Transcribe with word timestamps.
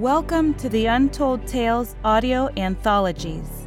Welcome 0.00 0.54
to 0.54 0.70
the 0.70 0.86
Untold 0.86 1.46
Tales 1.46 1.94
audio 2.04 2.48
anthologies. 2.56 3.66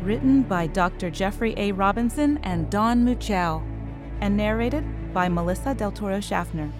Written 0.00 0.40
by 0.40 0.68
Dr. 0.68 1.10
Jeffrey 1.10 1.52
A. 1.58 1.72
Robinson 1.72 2.38
and 2.38 2.70
Don 2.70 3.04
Muchow, 3.04 3.62
and 4.22 4.38
narrated 4.38 4.86
by 5.12 5.28
Melissa 5.28 5.74
Del 5.74 5.92
Toro 5.92 6.18
Schaffner. 6.20 6.72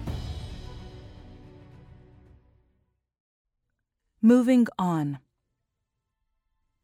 Moving 4.19 4.65
on. 4.79 5.19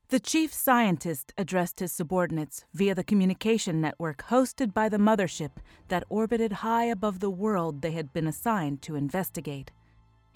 The 0.09 0.19
chief 0.19 0.53
scientist 0.53 1.33
addressed 1.35 1.79
his 1.79 1.91
subordinates 1.91 2.65
via 2.75 2.93
the 2.93 3.03
communication 3.03 3.81
network 3.81 4.25
hosted 4.29 4.71
by 4.71 4.87
the 4.87 4.97
mothership 4.97 5.53
that 5.87 6.03
orbited 6.09 6.51
high 6.61 6.85
above 6.85 7.21
the 7.21 7.31
world 7.31 7.81
they 7.81 7.93
had 7.93 8.13
been 8.13 8.27
assigned 8.27 8.83
to 8.83 8.95
investigate. 8.95 9.71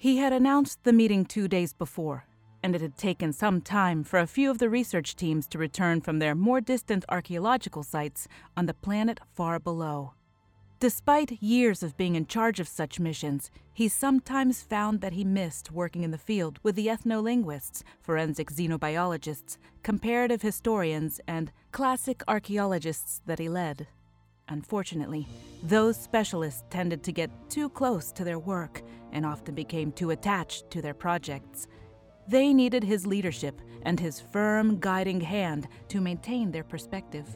He 0.00 0.18
had 0.18 0.32
announced 0.32 0.84
the 0.84 0.92
meeting 0.92 1.24
two 1.24 1.48
days 1.48 1.72
before, 1.72 2.24
and 2.62 2.76
it 2.76 2.80
had 2.80 2.96
taken 2.96 3.32
some 3.32 3.60
time 3.60 4.04
for 4.04 4.20
a 4.20 4.28
few 4.28 4.48
of 4.48 4.58
the 4.58 4.70
research 4.70 5.16
teams 5.16 5.48
to 5.48 5.58
return 5.58 6.00
from 6.02 6.20
their 6.20 6.36
more 6.36 6.60
distant 6.60 7.04
archaeological 7.08 7.82
sites 7.82 8.28
on 8.56 8.66
the 8.66 8.74
planet 8.74 9.18
far 9.34 9.58
below. 9.58 10.12
Despite 10.78 11.42
years 11.42 11.82
of 11.82 11.96
being 11.96 12.14
in 12.14 12.26
charge 12.26 12.60
of 12.60 12.68
such 12.68 13.00
missions, 13.00 13.50
he 13.74 13.88
sometimes 13.88 14.62
found 14.62 15.00
that 15.00 15.14
he 15.14 15.24
missed 15.24 15.72
working 15.72 16.04
in 16.04 16.12
the 16.12 16.16
field 16.16 16.60
with 16.62 16.76
the 16.76 16.86
ethnolinguists, 16.86 17.82
forensic 18.00 18.52
xenobiologists, 18.52 19.56
comparative 19.82 20.42
historians, 20.42 21.20
and 21.26 21.50
classic 21.72 22.22
archaeologists 22.28 23.20
that 23.26 23.40
he 23.40 23.48
led. 23.48 23.88
Unfortunately, 24.48 25.26
those 25.62 25.96
specialists 25.96 26.64
tended 26.70 27.02
to 27.02 27.12
get 27.12 27.30
too 27.50 27.68
close 27.68 28.12
to 28.12 28.24
their 28.24 28.38
work 28.38 28.82
and 29.12 29.26
often 29.26 29.54
became 29.54 29.92
too 29.92 30.10
attached 30.10 30.70
to 30.70 30.80
their 30.80 30.94
projects. 30.94 31.68
They 32.26 32.52
needed 32.54 32.84
his 32.84 33.06
leadership 33.06 33.60
and 33.82 33.98
his 33.98 34.20
firm 34.20 34.80
guiding 34.80 35.20
hand 35.20 35.68
to 35.88 36.00
maintain 36.00 36.50
their 36.50 36.64
perspective. 36.64 37.26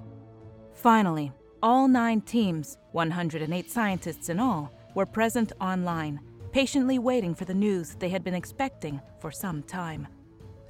Finally, 0.75 1.33
all 1.62 1.86
nine 1.86 2.20
teams, 2.23 2.78
108 2.92 3.70
scientists 3.70 4.29
in 4.29 4.41
all, 4.41 4.73
were 4.95 5.06
present 5.06 5.53
online, 5.61 6.20
patiently 6.51 6.98
waiting 6.98 7.34
for 7.34 7.45
the 7.45 7.55
news 7.55 7.95
they 7.98 8.08
had 8.08 8.25
been 8.25 8.34
expecting 8.34 9.01
for 9.20 9.31
some 9.31 9.62
time. 9.62 10.08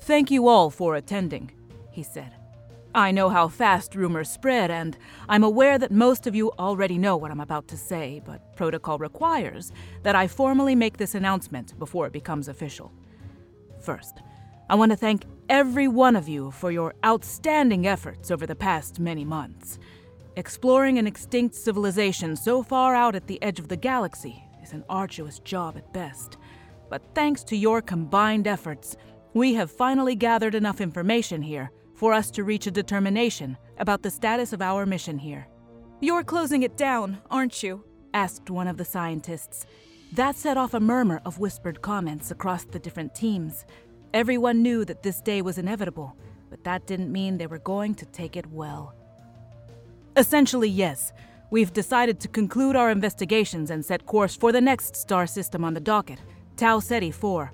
Thank 0.00 0.30
you 0.30 0.48
all 0.48 0.70
for 0.70 0.96
attending, 0.96 1.50
he 1.90 2.02
said. 2.02 2.41
I 2.94 3.10
know 3.10 3.30
how 3.30 3.48
fast 3.48 3.94
rumors 3.94 4.28
spread, 4.28 4.70
and 4.70 4.98
I'm 5.26 5.44
aware 5.44 5.78
that 5.78 5.90
most 5.90 6.26
of 6.26 6.34
you 6.34 6.52
already 6.58 6.98
know 6.98 7.16
what 7.16 7.30
I'm 7.30 7.40
about 7.40 7.66
to 7.68 7.76
say, 7.76 8.20
but 8.22 8.54
protocol 8.54 8.98
requires 8.98 9.72
that 10.02 10.14
I 10.14 10.26
formally 10.26 10.74
make 10.74 10.98
this 10.98 11.14
announcement 11.14 11.78
before 11.78 12.06
it 12.06 12.12
becomes 12.12 12.48
official. 12.48 12.92
First, 13.80 14.20
I 14.68 14.74
want 14.74 14.92
to 14.92 14.96
thank 14.96 15.24
every 15.48 15.88
one 15.88 16.16
of 16.16 16.28
you 16.28 16.50
for 16.50 16.70
your 16.70 16.94
outstanding 17.02 17.86
efforts 17.86 18.30
over 18.30 18.46
the 18.46 18.54
past 18.54 19.00
many 19.00 19.24
months. 19.24 19.78
Exploring 20.36 20.98
an 20.98 21.06
extinct 21.06 21.54
civilization 21.54 22.36
so 22.36 22.62
far 22.62 22.94
out 22.94 23.14
at 23.14 23.26
the 23.26 23.42
edge 23.42 23.58
of 23.58 23.68
the 23.68 23.76
galaxy 23.76 24.44
is 24.62 24.74
an 24.74 24.84
arduous 24.90 25.38
job 25.38 25.78
at 25.78 25.92
best. 25.94 26.36
But 26.90 27.02
thanks 27.14 27.42
to 27.44 27.56
your 27.56 27.80
combined 27.80 28.46
efforts, 28.46 28.98
we 29.32 29.54
have 29.54 29.70
finally 29.70 30.14
gathered 30.14 30.54
enough 30.54 30.82
information 30.82 31.40
here 31.40 31.70
for 32.02 32.12
us 32.12 32.32
to 32.32 32.42
reach 32.42 32.66
a 32.66 32.70
determination 32.72 33.56
about 33.78 34.02
the 34.02 34.10
status 34.10 34.52
of 34.52 34.60
our 34.60 34.84
mission 34.84 35.16
here. 35.16 35.46
You're 36.00 36.24
closing 36.24 36.64
it 36.64 36.76
down, 36.76 37.18
aren't 37.30 37.62
you? 37.62 37.84
asked 38.12 38.50
one 38.50 38.66
of 38.66 38.76
the 38.76 38.84
scientists. 38.84 39.66
That 40.14 40.34
set 40.34 40.56
off 40.56 40.74
a 40.74 40.80
murmur 40.80 41.22
of 41.24 41.38
whispered 41.38 41.80
comments 41.80 42.32
across 42.32 42.64
the 42.64 42.80
different 42.80 43.14
teams. 43.14 43.64
Everyone 44.12 44.64
knew 44.64 44.84
that 44.84 45.04
this 45.04 45.20
day 45.20 45.42
was 45.42 45.58
inevitable, 45.58 46.16
but 46.50 46.64
that 46.64 46.88
didn't 46.88 47.12
mean 47.12 47.38
they 47.38 47.46
were 47.46 47.58
going 47.58 47.94
to 47.94 48.06
take 48.06 48.36
it 48.36 48.50
well. 48.50 48.96
Essentially, 50.16 50.68
yes. 50.68 51.12
We've 51.52 51.72
decided 51.72 52.18
to 52.18 52.26
conclude 52.26 52.74
our 52.74 52.90
investigations 52.90 53.70
and 53.70 53.84
set 53.84 54.06
course 54.06 54.34
for 54.34 54.50
the 54.50 54.60
next 54.60 54.96
star 54.96 55.28
system 55.28 55.64
on 55.64 55.74
the 55.74 55.78
docket, 55.78 56.18
Tau 56.56 56.80
Ceti 56.80 57.12
4. 57.12 57.52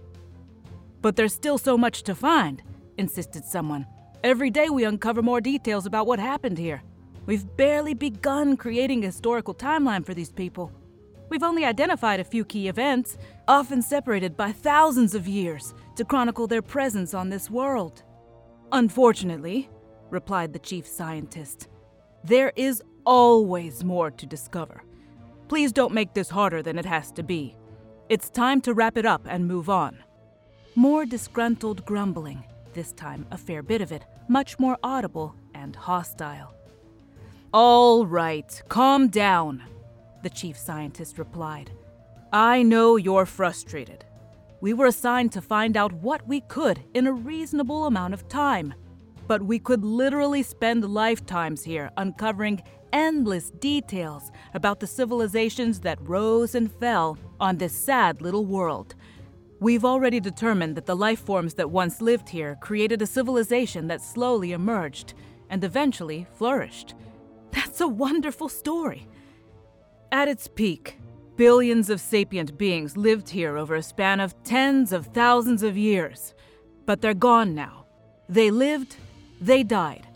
But 1.03 1.17
there's 1.17 1.35
still 1.35 1.59
so 1.59 1.77
much 1.77 2.03
to 2.05 2.15
find, 2.15 2.63
insisted 2.97 3.45
someone. 3.45 3.87
Every 4.25 4.51
day 4.51 4.69
we 4.69 4.83
uncover 4.83 5.23
more 5.23 5.41
details 5.41 5.87
about 5.87 6.09
what 6.09 6.19
happened 6.19 6.59
here. 6.59 6.83
We've 7.27 7.47
barely 7.57 7.95
begun 7.95 8.57
creating 8.57 9.05
a 9.05 9.07
historical 9.07 9.55
timeline 9.55 10.05
for 10.05 10.13
these 10.13 10.33
people. 10.33 10.73
We've 11.29 11.45
only 11.45 11.65
identified 11.65 12.19
a 12.19 12.25
few 12.25 12.45
key 12.45 12.67
events, 12.67 13.17
often 13.47 13.81
separated 13.81 14.37
by 14.37 14.51
thousands 14.51 15.15
of 15.15 15.29
years, 15.29 15.73
to 15.95 16.05
chronicle 16.05 16.49
their 16.49 16.63
presence 16.63 17.15
on 17.15 17.29
this 17.29 17.49
world. 17.49 18.03
Unfortunately, 18.73 19.71
replied 20.11 20.53
the 20.53 20.59
chief 20.59 20.85
scientist, 20.85 21.69
there 22.25 22.53
is 22.57 22.83
always 23.07 23.85
more 23.85 24.11
to 24.11 24.27
discover. 24.27 24.83
Please 25.47 25.71
don't 25.71 25.95
make 25.95 26.13
this 26.15 26.29
harder 26.29 26.61
than 26.61 26.77
it 26.77 26.87
has 26.87 27.13
to 27.13 27.23
be. 27.23 27.55
It's 28.09 28.31
time 28.31 28.63
to 28.63 28.75
wrap 28.75 28.97
it 28.97 29.07
up 29.07 29.23
and 29.29 29.47
move 29.47 29.71
on. 29.71 29.99
More 30.75 31.07
disgruntled 31.07 31.85
grumbling, 31.85 32.43
this 32.79 32.93
time 32.93 33.27
a 33.33 33.37
fair 33.37 33.61
bit 33.61 33.81
of 33.81 33.91
it, 33.91 34.05
much 34.29 34.57
more 34.61 34.79
audible 34.85 35.35
and 35.53 35.75
hostile. 35.75 36.55
All 37.53 38.07
right, 38.07 38.63
calm 38.69 39.09
down, 39.09 39.65
the 40.23 40.31
chief 40.31 40.57
scientist 40.57 41.19
replied. 41.19 41.73
I 42.33 42.63
know 42.63 42.95
you're 42.95 43.27
frustrated. 43.27 44.05
We 44.61 44.75
were 44.75 44.87
assigned 44.87 45.33
to 45.33 45.41
find 45.41 45.77
out 45.77 45.93
what 45.93 46.27
we 46.29 46.41
could 46.43 46.81
in 46.95 47.09
a 47.09 47.13
reasonable 47.13 47.87
amount 47.87 48.15
of 48.15 48.29
time 48.29 48.75
but 49.29 49.43
we 49.43 49.59
could 49.59 49.85
literally 49.85 50.43
spend 50.43 50.83
lifetimes 50.83 51.63
here 51.63 51.91
uncovering 51.99 52.63
endless 52.93 53.51
details 53.51 54.33
about 54.55 54.81
the 54.81 54.87
civilizations 54.87 55.81
that 55.81 55.99
rose 56.01 56.55
and 56.55 56.73
fell 56.73 57.19
on 57.39 57.59
this 57.59 57.75
sad 57.75 58.23
little 58.23 58.47
world. 58.47 58.95
We've 59.61 59.85
already 59.85 60.21
determined 60.21 60.77
that 60.77 60.87
the 60.87 60.97
life 60.97 61.21
forms 61.21 61.55
that 61.55 61.71
once 61.71 62.01
lived 62.01 62.29
here 62.29 62.57
created 62.61 63.03
a 63.03 63.07
civilization 63.07 63.89
that 63.89 64.01
slowly 64.01 64.53
emerged 64.53 65.15
and 65.51 65.65
eventually 65.65 66.27
flourished. 66.35 66.95
That's 67.51 67.81
a 67.81 67.89
wonderful 67.89 68.49
story. 68.49 69.09
At 70.13 70.29
its 70.29 70.47
peak, 70.47 70.99
billions 71.37 71.91
of 71.91 72.01
sapient 72.01 72.57
beings 72.57 72.97
lived 72.97 73.31
here 73.31 73.57
over 73.57 73.75
a 73.75 73.83
span 73.83 74.21
of 74.21 74.41
tens 74.45 74.93
of 74.93 75.07
thousands 75.07 75.63
of 75.63 75.77
years. 75.77 76.35
But 76.87 77.01
they're 77.01 77.15
gone 77.15 77.55
now. 77.55 77.85
They 78.29 78.51
lived 78.51 78.97
they 79.41 79.63
died. 79.63 80.07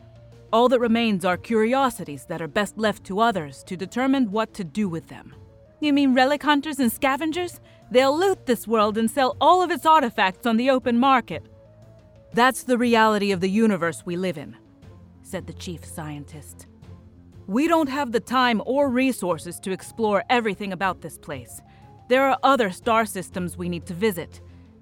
All 0.52 0.68
that 0.68 0.80
remains 0.80 1.24
are 1.24 1.36
curiosities 1.36 2.26
that 2.26 2.42
are 2.42 2.48
best 2.48 2.76
left 2.76 3.04
to 3.04 3.20
others 3.20 3.62
to 3.64 3.76
determine 3.76 4.30
what 4.30 4.52
to 4.54 4.64
do 4.64 4.88
with 4.88 5.08
them. 5.08 5.34
You 5.80 5.92
mean 5.92 6.14
relic 6.14 6.42
hunters 6.42 6.78
and 6.78 6.92
scavengers? 6.92 7.60
They'll 7.92 8.18
loot 8.18 8.46
this 8.46 8.66
world 8.66 8.96
and 8.96 9.10
sell 9.10 9.36
all 9.38 9.60
of 9.62 9.70
its 9.70 9.84
artifacts 9.84 10.46
on 10.46 10.56
the 10.56 10.70
open 10.70 10.96
market. 10.96 11.46
That's 12.32 12.62
the 12.62 12.78
reality 12.78 13.32
of 13.32 13.40
the 13.40 13.50
universe 13.50 14.02
we 14.06 14.16
live 14.16 14.38
in, 14.38 14.56
said 15.20 15.46
the 15.46 15.52
chief 15.52 15.84
scientist. 15.84 16.68
We 17.46 17.68
don't 17.68 17.90
have 17.90 18.10
the 18.10 18.20
time 18.20 18.62
or 18.64 18.88
resources 18.88 19.60
to 19.60 19.72
explore 19.72 20.24
everything 20.30 20.72
about 20.72 21.02
this 21.02 21.18
place. 21.18 21.60
There 22.08 22.24
are 22.24 22.38
other 22.42 22.70
star 22.70 23.04
systems 23.04 23.58
we 23.58 23.68
need 23.68 23.84
to 23.84 23.94
visit. 23.94 24.40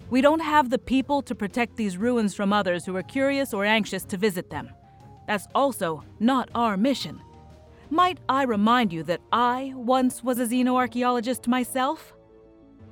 We 0.08 0.20
don't 0.20 0.42
have 0.42 0.70
the 0.70 0.78
people 0.78 1.20
to 1.22 1.34
protect 1.34 1.74
these 1.74 1.96
ruins 1.96 2.32
from 2.32 2.52
others 2.52 2.86
who 2.86 2.94
are 2.94 3.02
curious 3.02 3.52
or 3.52 3.64
anxious 3.64 4.04
to 4.04 4.18
visit 4.18 4.50
them. 4.50 4.70
That's 5.26 5.48
also 5.52 6.04
not 6.20 6.48
our 6.54 6.76
mission. 6.76 7.20
Might 7.90 8.18
I 8.28 8.44
remind 8.44 8.92
you 8.92 9.02
that 9.02 9.20
I 9.32 9.72
once 9.74 10.22
was 10.22 10.38
a 10.38 10.46
xenoarchaeologist 10.46 11.48
myself? 11.48 12.14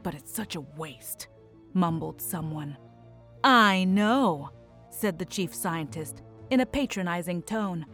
But 0.03 0.15
it's 0.15 0.35
such 0.35 0.57
a 0.57 0.61
waste, 0.61 1.29
mumbled 1.75 2.21
someone. 2.21 2.77
I 3.45 3.85
know, 3.85 4.51
said 4.91 5.19
the 5.19 5.25
chief 5.25 5.55
scientist 5.55 6.23
in 6.51 6.61
a 6.61 6.67
patronizing 6.67 7.43
tone. 7.43 7.87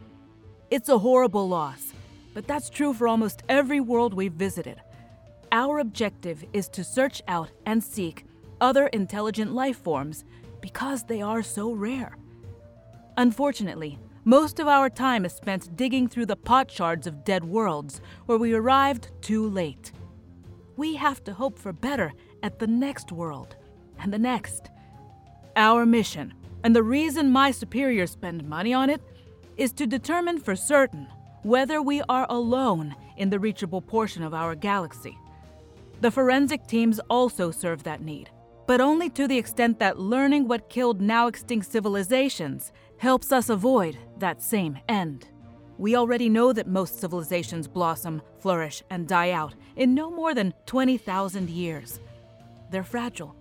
It's 0.70 0.88
a 0.88 0.98
horrible 0.98 1.48
loss, 1.48 1.92
but 2.34 2.46
that's 2.46 2.70
true 2.70 2.94
for 2.94 3.08
almost 3.08 3.42
every 3.48 3.80
world 3.80 4.14
we've 4.14 4.32
visited. 4.32 4.80
Our 5.52 5.78
objective 5.78 6.44
is 6.52 6.68
to 6.70 6.82
search 6.82 7.22
out 7.28 7.50
and 7.66 7.82
seek 7.82 8.24
other 8.60 8.86
intelligent 8.88 9.54
life 9.54 9.78
forms 9.78 10.24
because 10.60 11.04
they 11.04 11.20
are 11.20 11.42
so 11.42 11.72
rare. 11.72 12.16
Unfortunately, 13.16 13.98
most 14.24 14.58
of 14.58 14.66
our 14.66 14.88
time 14.88 15.24
is 15.24 15.32
spent 15.32 15.76
digging 15.76 16.08
through 16.08 16.26
the 16.26 16.36
potsherds 16.36 17.06
of 17.06 17.24
dead 17.24 17.44
worlds 17.44 18.00
where 18.26 18.38
we 18.38 18.54
arrived 18.54 19.10
too 19.20 19.46
late. 19.48 19.92
We 20.76 20.96
have 20.96 21.22
to 21.24 21.34
hope 21.34 21.58
for 21.58 21.72
better 21.72 22.12
at 22.42 22.58
the 22.58 22.66
next 22.66 23.12
world 23.12 23.56
and 23.98 24.12
the 24.12 24.18
next. 24.18 24.70
Our 25.56 25.86
mission, 25.86 26.34
and 26.64 26.74
the 26.74 26.82
reason 26.82 27.30
my 27.30 27.52
superiors 27.52 28.10
spend 28.10 28.48
money 28.48 28.74
on 28.74 28.90
it, 28.90 29.00
is 29.56 29.72
to 29.72 29.86
determine 29.86 30.40
for 30.40 30.56
certain 30.56 31.06
whether 31.42 31.80
we 31.80 32.02
are 32.08 32.26
alone 32.28 32.96
in 33.16 33.30
the 33.30 33.38
reachable 33.38 33.80
portion 33.80 34.22
of 34.22 34.34
our 34.34 34.54
galaxy. 34.56 35.16
The 36.00 36.10
forensic 36.10 36.66
teams 36.66 36.98
also 37.08 37.50
serve 37.52 37.84
that 37.84 38.02
need, 38.02 38.30
but 38.66 38.80
only 38.80 39.08
to 39.10 39.28
the 39.28 39.38
extent 39.38 39.78
that 39.78 39.98
learning 39.98 40.48
what 40.48 40.68
killed 40.68 41.00
now 41.00 41.28
extinct 41.28 41.70
civilizations 41.70 42.72
helps 42.98 43.30
us 43.30 43.48
avoid 43.48 43.96
that 44.18 44.42
same 44.42 44.78
end. 44.88 45.28
We 45.78 45.96
already 45.96 46.28
know 46.28 46.52
that 46.52 46.66
most 46.66 47.00
civilizations 47.00 47.68
blossom, 47.68 48.22
flourish, 48.40 48.82
and 48.90 49.06
die 49.06 49.30
out 49.30 49.54
in 49.76 49.94
no 49.94 50.10
more 50.10 50.34
than 50.34 50.54
20,000 50.66 51.50
years. 51.50 52.00
They're 52.70 52.84
fragile, 52.84 53.34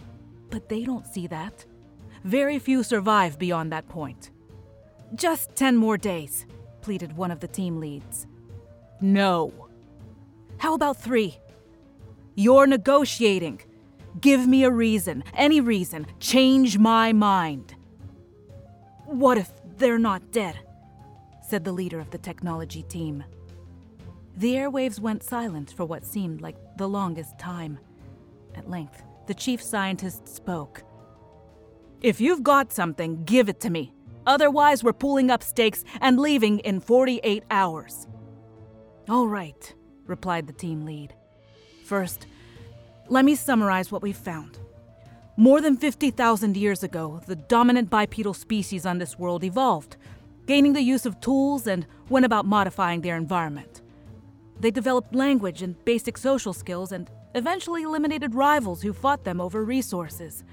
but 0.50 0.70
they 0.70 0.84
don't 0.84 1.08
see 1.08 1.28
that. 1.28 1.66
Very 2.24 2.60
few 2.60 2.84
survive 2.84 3.38
beyond 3.38 3.72
that 3.72 3.88
point. 3.90 4.32
Just 5.16 5.56
10 5.56 5.76
more 5.78 5.98
days, 5.98 6.46
pleaded 6.82 7.16
one 7.16 7.32
of 7.32 7.40
the 7.40 7.48
team 7.48 7.80
leads. 7.80 8.26
No. 9.02 9.70
How 10.58 10.74
about 10.74 10.98
three? 10.98 11.38
You're 12.36 12.68
negotiating. 12.68 13.62
Give 14.22 14.48
me 14.48 14.64
a 14.64 14.72
reason, 14.72 15.24
any 15.34 15.60
reason. 15.60 16.08
Change 16.20 16.78
my 16.78 17.14
mind. 17.14 17.76
What 19.06 19.38
if 19.38 19.52
they're 19.78 20.00
not 20.00 20.32
dead? 20.32 20.60
said 21.48 21.66
the 21.66 21.72
leader 21.72 22.00
of 22.00 22.10
the 22.10 22.18
technology 22.18 22.84
team. 22.84 23.24
The 24.36 24.56
airwaves 24.56 25.00
went 25.00 25.24
silent 25.24 25.74
for 25.76 25.86
what 25.86 26.06
seemed 26.06 26.42
like 26.42 26.58
the 26.78 26.90
longest 26.90 27.38
time. 27.38 27.78
At 28.56 28.70
length, 28.70 29.04
the 29.28 29.34
chief 29.34 29.62
scientist 29.62 30.28
spoke. 30.28 30.84
If 32.02 32.20
you've 32.20 32.44
got 32.44 32.74
something, 32.74 33.24
give 33.26 33.48
it 33.48 33.60
to 33.62 33.70
me. 33.70 33.94
Otherwise, 34.26 34.84
we're 34.84 34.94
pulling 34.94 35.30
up 35.30 35.44
stakes 35.44 35.84
and 36.02 36.20
leaving 36.20 36.60
in 36.60 36.80
48 36.80 37.44
hours. 37.52 38.08
All 39.08 39.28
right, 39.28 39.74
replied 40.08 40.48
the 40.48 40.54
team 40.54 40.84
lead. 40.84 41.14
First, 41.86 42.26
let 43.10 43.26
me 43.26 43.36
summarize 43.36 43.92
what 43.92 44.02
we've 44.02 44.18
found. 44.18 44.58
More 45.38 45.62
than 45.62 45.78
50,000 45.78 46.58
years 46.58 46.84
ago, 46.84 47.22
the 47.28 47.36
dominant 47.36 47.90
bipedal 47.90 48.34
species 48.34 48.86
on 48.86 48.98
this 48.98 49.20
world 49.20 49.44
evolved, 49.44 49.98
gaining 50.48 50.74
the 50.74 50.82
use 50.82 51.06
of 51.06 51.20
tools 51.20 51.68
and 51.68 51.86
went 52.10 52.26
about 52.26 52.46
modifying 52.46 53.02
their 53.02 53.18
environment. 53.18 53.83
They 54.64 54.72
developed 54.72 55.14
language 55.14 55.62
and 55.62 55.76
basic 55.84 56.18
social 56.18 56.54
skills 56.54 56.94
and 56.94 57.10
eventually 57.36 57.84
eliminated 57.84 58.34
rivals 58.34 58.82
who 58.82 58.94
fought 58.94 59.26
them 59.26 59.42
over 59.42 59.66
resources. 59.66 60.46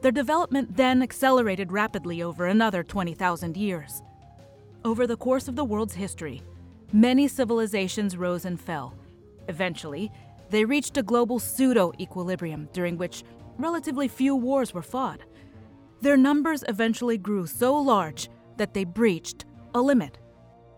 Their 0.00 0.10
development 0.10 0.76
then 0.76 1.00
accelerated 1.00 1.70
rapidly 1.70 2.20
over 2.24 2.46
another 2.46 2.82
20,000 2.82 3.56
years. 3.56 4.02
Over 4.84 5.06
the 5.06 5.16
course 5.16 5.46
of 5.46 5.54
the 5.54 5.64
world's 5.64 5.94
history, 5.94 6.42
many 6.92 7.28
civilizations 7.28 8.16
rose 8.16 8.44
and 8.44 8.60
fell. 8.60 8.98
Eventually, 9.46 10.10
they 10.50 10.64
reached 10.64 10.96
a 10.96 11.04
global 11.04 11.38
pseudo 11.38 11.92
equilibrium 12.00 12.68
during 12.72 12.98
which 12.98 13.22
relatively 13.58 14.08
few 14.08 14.34
wars 14.34 14.74
were 14.74 14.82
fought. 14.82 15.20
Their 16.00 16.16
numbers 16.16 16.64
eventually 16.66 17.16
grew 17.16 17.46
so 17.46 17.76
large 17.76 18.28
that 18.56 18.74
they 18.74 18.82
breached 18.82 19.44
a 19.72 19.80
limit. 19.80 20.18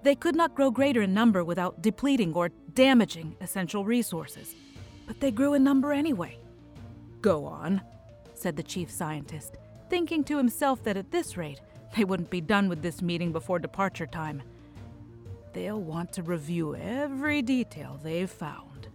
They 0.02 0.14
could 0.14 0.36
not 0.36 0.54
grow 0.54 0.70
greater 0.70 1.02
in 1.02 1.12
number 1.12 1.44
without 1.44 1.82
depleting 1.82 2.34
or 2.34 2.50
damaging 2.74 3.36
essential 3.40 3.84
resources, 3.84 4.54
but 5.06 5.20
they 5.20 5.30
grew 5.30 5.54
in 5.54 5.64
number 5.64 5.92
anyway. 5.92 6.38
Go 7.20 7.44
on, 7.44 7.80
said 8.34 8.56
the 8.56 8.62
chief 8.62 8.90
scientist, 8.90 9.56
thinking 9.90 10.22
to 10.24 10.36
himself 10.36 10.82
that 10.84 10.96
at 10.96 11.10
this 11.10 11.36
rate, 11.36 11.60
they 11.96 12.04
wouldn't 12.04 12.30
be 12.30 12.40
done 12.40 12.68
with 12.68 12.82
this 12.82 13.02
meeting 13.02 13.32
before 13.32 13.58
departure 13.58 14.06
time. 14.06 14.42
They'll 15.52 15.80
want 15.80 16.12
to 16.12 16.22
review 16.22 16.76
every 16.76 17.42
detail 17.42 17.98
they've 18.02 18.30
found. 18.30 18.88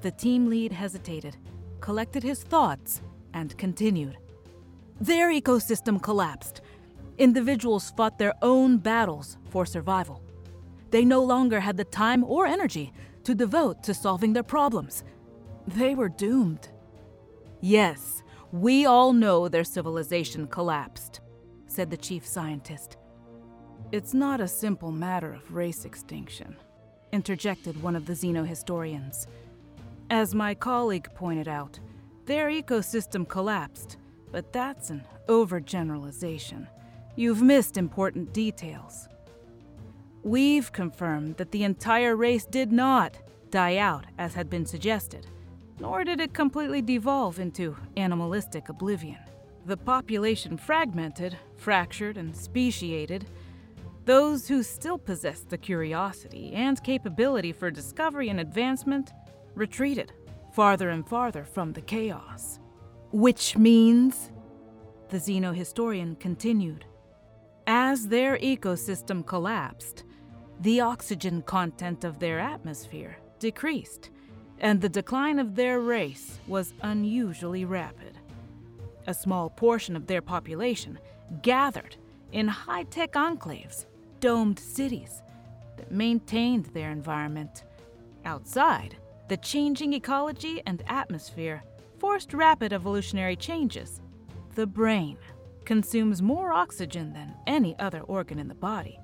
The 0.00 0.10
team 0.10 0.48
lead 0.48 0.72
hesitated, 0.72 1.36
collected 1.80 2.22
his 2.22 2.42
thoughts, 2.42 3.02
and 3.34 3.56
continued. 3.58 4.16
Their 5.00 5.30
ecosystem 5.30 6.02
collapsed, 6.02 6.62
individuals 7.18 7.92
fought 7.96 8.18
their 8.18 8.34
own 8.42 8.78
battles 8.78 9.36
for 9.50 9.66
survival. 9.66 10.22
They 10.90 11.04
no 11.04 11.22
longer 11.22 11.60
had 11.60 11.76
the 11.76 11.84
time 11.84 12.24
or 12.24 12.46
energy 12.46 12.92
to 13.24 13.34
devote 13.34 13.82
to 13.82 13.92
solving 13.92 14.32
their 14.32 14.42
problems. 14.42 15.04
They 15.66 15.94
were 15.94 16.08
doomed. 16.08 16.68
Yes, 17.60 18.22
we 18.52 18.86
all 18.86 19.12
know 19.12 19.48
their 19.48 19.64
civilization 19.64 20.46
collapsed, 20.46 21.20
said 21.66 21.90
the 21.90 21.96
chief 21.96 22.26
scientist. 22.26 22.96
It's 23.92 24.14
not 24.14 24.40
a 24.40 24.48
simple 24.48 24.92
matter 24.92 25.34
of 25.34 25.54
race 25.54 25.84
extinction, 25.84 26.56
interjected 27.12 27.82
one 27.82 27.96
of 27.96 28.06
the 28.06 28.14
xenohistorians. 28.14 29.26
As 30.10 30.34
my 30.34 30.54
colleague 30.54 31.08
pointed 31.14 31.48
out, 31.48 31.78
their 32.24 32.48
ecosystem 32.48 33.28
collapsed, 33.28 33.98
but 34.32 34.52
that's 34.52 34.90
an 34.90 35.04
overgeneralization. 35.28 36.66
You've 37.18 37.42
missed 37.42 37.76
important 37.76 38.32
details. 38.32 39.08
We've 40.22 40.70
confirmed 40.70 41.36
that 41.38 41.50
the 41.50 41.64
entire 41.64 42.14
race 42.14 42.44
did 42.44 42.70
not 42.70 43.18
die 43.50 43.78
out 43.78 44.04
as 44.18 44.34
had 44.34 44.48
been 44.48 44.64
suggested, 44.64 45.26
nor 45.80 46.04
did 46.04 46.20
it 46.20 46.32
completely 46.32 46.80
devolve 46.80 47.40
into 47.40 47.76
animalistic 47.96 48.68
oblivion. 48.68 49.18
The 49.66 49.76
population 49.76 50.56
fragmented, 50.56 51.36
fractured, 51.56 52.18
and 52.18 52.36
speciated. 52.36 53.26
Those 54.04 54.46
who 54.46 54.62
still 54.62 54.96
possessed 54.96 55.50
the 55.50 55.58
curiosity 55.58 56.52
and 56.52 56.80
capability 56.84 57.50
for 57.50 57.72
discovery 57.72 58.28
and 58.28 58.38
advancement 58.38 59.10
retreated 59.56 60.12
farther 60.52 60.90
and 60.90 61.04
farther 61.04 61.44
from 61.44 61.72
the 61.72 61.80
chaos. 61.82 62.60
Which 63.10 63.56
means, 63.56 64.30
the 65.08 65.16
xenohistorian 65.16 66.20
continued, 66.20 66.84
as 67.68 68.08
their 68.08 68.38
ecosystem 68.38 69.24
collapsed, 69.24 70.04
the 70.62 70.80
oxygen 70.80 71.42
content 71.42 72.02
of 72.02 72.18
their 72.18 72.40
atmosphere 72.40 73.18
decreased, 73.38 74.08
and 74.58 74.80
the 74.80 74.88
decline 74.88 75.38
of 75.38 75.54
their 75.54 75.78
race 75.78 76.40
was 76.48 76.72
unusually 76.80 77.66
rapid. 77.66 78.18
A 79.06 79.12
small 79.12 79.50
portion 79.50 79.96
of 79.96 80.06
their 80.06 80.22
population 80.22 80.98
gathered 81.42 81.96
in 82.32 82.48
high 82.48 82.84
tech 82.84 83.12
enclaves, 83.12 83.84
domed 84.18 84.58
cities 84.58 85.22
that 85.76 85.92
maintained 85.92 86.64
their 86.66 86.90
environment. 86.90 87.64
Outside, 88.24 88.96
the 89.28 89.36
changing 89.36 89.92
ecology 89.92 90.62
and 90.64 90.82
atmosphere 90.86 91.62
forced 91.98 92.32
rapid 92.32 92.72
evolutionary 92.72 93.36
changes. 93.36 94.00
The 94.54 94.66
brain 94.66 95.18
consumes 95.68 96.22
more 96.22 96.50
oxygen 96.50 97.12
than 97.12 97.34
any 97.46 97.78
other 97.78 98.00
organ 98.00 98.38
in 98.38 98.48
the 98.48 98.54
body. 98.54 98.98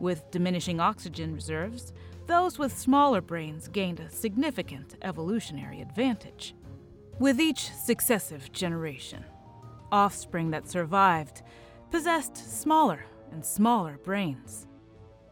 With 0.00 0.28
diminishing 0.32 0.80
oxygen 0.80 1.32
reserves, 1.32 1.92
those 2.26 2.58
with 2.58 2.76
smaller 2.76 3.20
brains 3.20 3.68
gained 3.68 4.00
a 4.00 4.10
significant 4.10 4.96
evolutionary 5.02 5.80
advantage. 5.80 6.56
With 7.20 7.40
each 7.40 7.70
successive 7.70 8.50
generation, 8.50 9.24
offspring 9.92 10.50
that 10.50 10.68
survived 10.68 11.42
possessed 11.92 12.36
smaller 12.36 13.04
and 13.30 13.44
smaller 13.44 13.96
brains. 14.02 14.66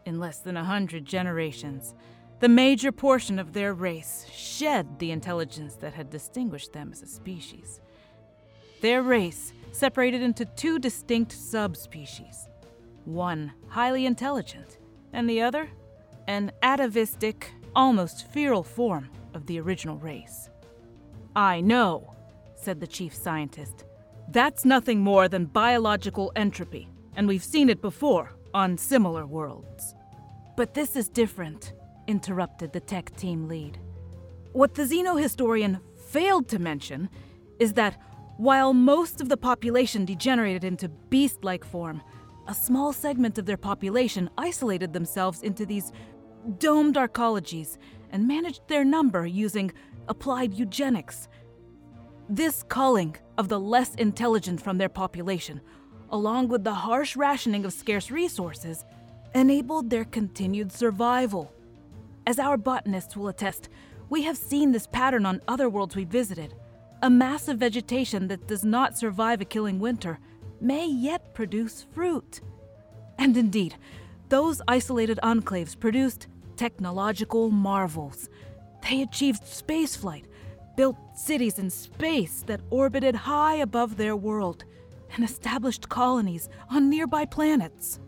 In 0.06 0.20
less 0.20 0.38
than 0.38 0.56
a 0.56 0.62
hundred 0.62 1.04
generations, 1.04 1.96
the 2.38 2.48
major 2.48 2.92
portion 2.92 3.40
of 3.40 3.54
their 3.54 3.74
race 3.74 4.24
shed 4.32 5.00
the 5.00 5.10
intelligence 5.10 5.74
that 5.80 5.94
had 5.94 6.10
distinguished 6.10 6.72
them 6.72 6.90
as 6.92 7.02
a 7.02 7.08
species. 7.08 7.80
Their 8.80 9.02
race 9.02 9.52
separated 9.72 10.22
into 10.22 10.44
two 10.44 10.78
distinct 10.78 11.32
subspecies 11.32 12.46
one 13.04 13.52
highly 13.68 14.06
intelligent, 14.06 14.78
and 15.12 15.28
the 15.28 15.40
other 15.40 15.68
an 16.26 16.52
atavistic, 16.62 17.50
almost 17.74 18.30
feral 18.30 18.62
form 18.62 19.10
of 19.34 19.46
the 19.46 19.58
original 19.58 19.96
race. 19.96 20.48
I 21.34 21.60
know, 21.60 22.14
said 22.54 22.78
the 22.78 22.86
chief 22.86 23.14
scientist. 23.14 23.84
That's 24.28 24.64
nothing 24.64 25.00
more 25.00 25.28
than 25.28 25.46
biological 25.46 26.30
entropy, 26.36 26.88
and 27.16 27.26
we've 27.26 27.42
seen 27.42 27.68
it 27.68 27.80
before 27.80 28.32
on 28.54 28.78
similar 28.78 29.26
worlds. 29.26 29.94
But 30.56 30.74
this 30.74 30.94
is 30.94 31.08
different, 31.08 31.72
interrupted 32.06 32.72
the 32.72 32.80
tech 32.80 33.16
team 33.16 33.48
lead. 33.48 33.78
What 34.52 34.74
the 34.74 34.82
xenohistorian 34.84 35.80
failed 36.10 36.48
to 36.48 36.58
mention 36.58 37.08
is 37.58 37.72
that 37.72 38.00
while 38.40 38.72
most 38.72 39.20
of 39.20 39.28
the 39.28 39.36
population 39.36 40.06
degenerated 40.06 40.64
into 40.64 40.88
beast 40.88 41.44
like 41.44 41.62
form, 41.62 42.00
a 42.48 42.54
small 42.54 42.90
segment 42.90 43.36
of 43.36 43.44
their 43.44 43.58
population 43.58 44.30
isolated 44.38 44.94
themselves 44.94 45.42
into 45.42 45.66
these 45.66 45.92
domed 46.56 46.96
arcologies 46.96 47.76
and 48.08 48.26
managed 48.26 48.66
their 48.66 48.82
number 48.82 49.26
using 49.26 49.70
applied 50.08 50.54
eugenics. 50.54 51.28
This 52.30 52.62
culling 52.62 53.14
of 53.36 53.50
the 53.50 53.60
less 53.60 53.94
intelligent 53.96 54.62
from 54.62 54.78
their 54.78 54.88
population, 54.88 55.60
along 56.08 56.48
with 56.48 56.64
the 56.64 56.72
harsh 56.72 57.16
rationing 57.16 57.66
of 57.66 57.74
scarce 57.74 58.10
resources, 58.10 58.86
enabled 59.34 59.90
their 59.90 60.06
continued 60.06 60.72
survival. 60.72 61.52
As 62.26 62.38
our 62.38 62.56
botanists 62.56 63.18
will 63.18 63.28
attest, 63.28 63.68
we 64.08 64.22
have 64.22 64.38
seen 64.38 64.72
this 64.72 64.86
pattern 64.86 65.26
on 65.26 65.42
other 65.46 65.68
worlds 65.68 65.94
we 65.94 66.04
visited 66.04 66.54
a 67.02 67.10
mass 67.10 67.48
of 67.48 67.58
vegetation 67.58 68.28
that 68.28 68.46
does 68.46 68.64
not 68.64 68.98
survive 68.98 69.40
a 69.40 69.44
killing 69.44 69.78
winter 69.78 70.18
may 70.60 70.86
yet 70.86 71.34
produce 71.34 71.86
fruit. 71.94 72.40
And 73.18 73.36
indeed, 73.36 73.76
those 74.28 74.60
isolated 74.68 75.18
enclaves 75.22 75.78
produced 75.78 76.28
technological 76.56 77.50
marvels. 77.50 78.28
They 78.88 79.02
achieved 79.02 79.44
spaceflight, 79.44 80.24
built 80.76 80.96
cities 81.14 81.58
in 81.58 81.70
space 81.70 82.42
that 82.46 82.60
orbited 82.70 83.14
high 83.14 83.56
above 83.56 83.96
their 83.96 84.16
world, 84.16 84.64
and 85.14 85.24
established 85.24 85.88
colonies 85.88 86.48
on 86.70 86.90
nearby 86.90 87.24
planets. 87.24 87.98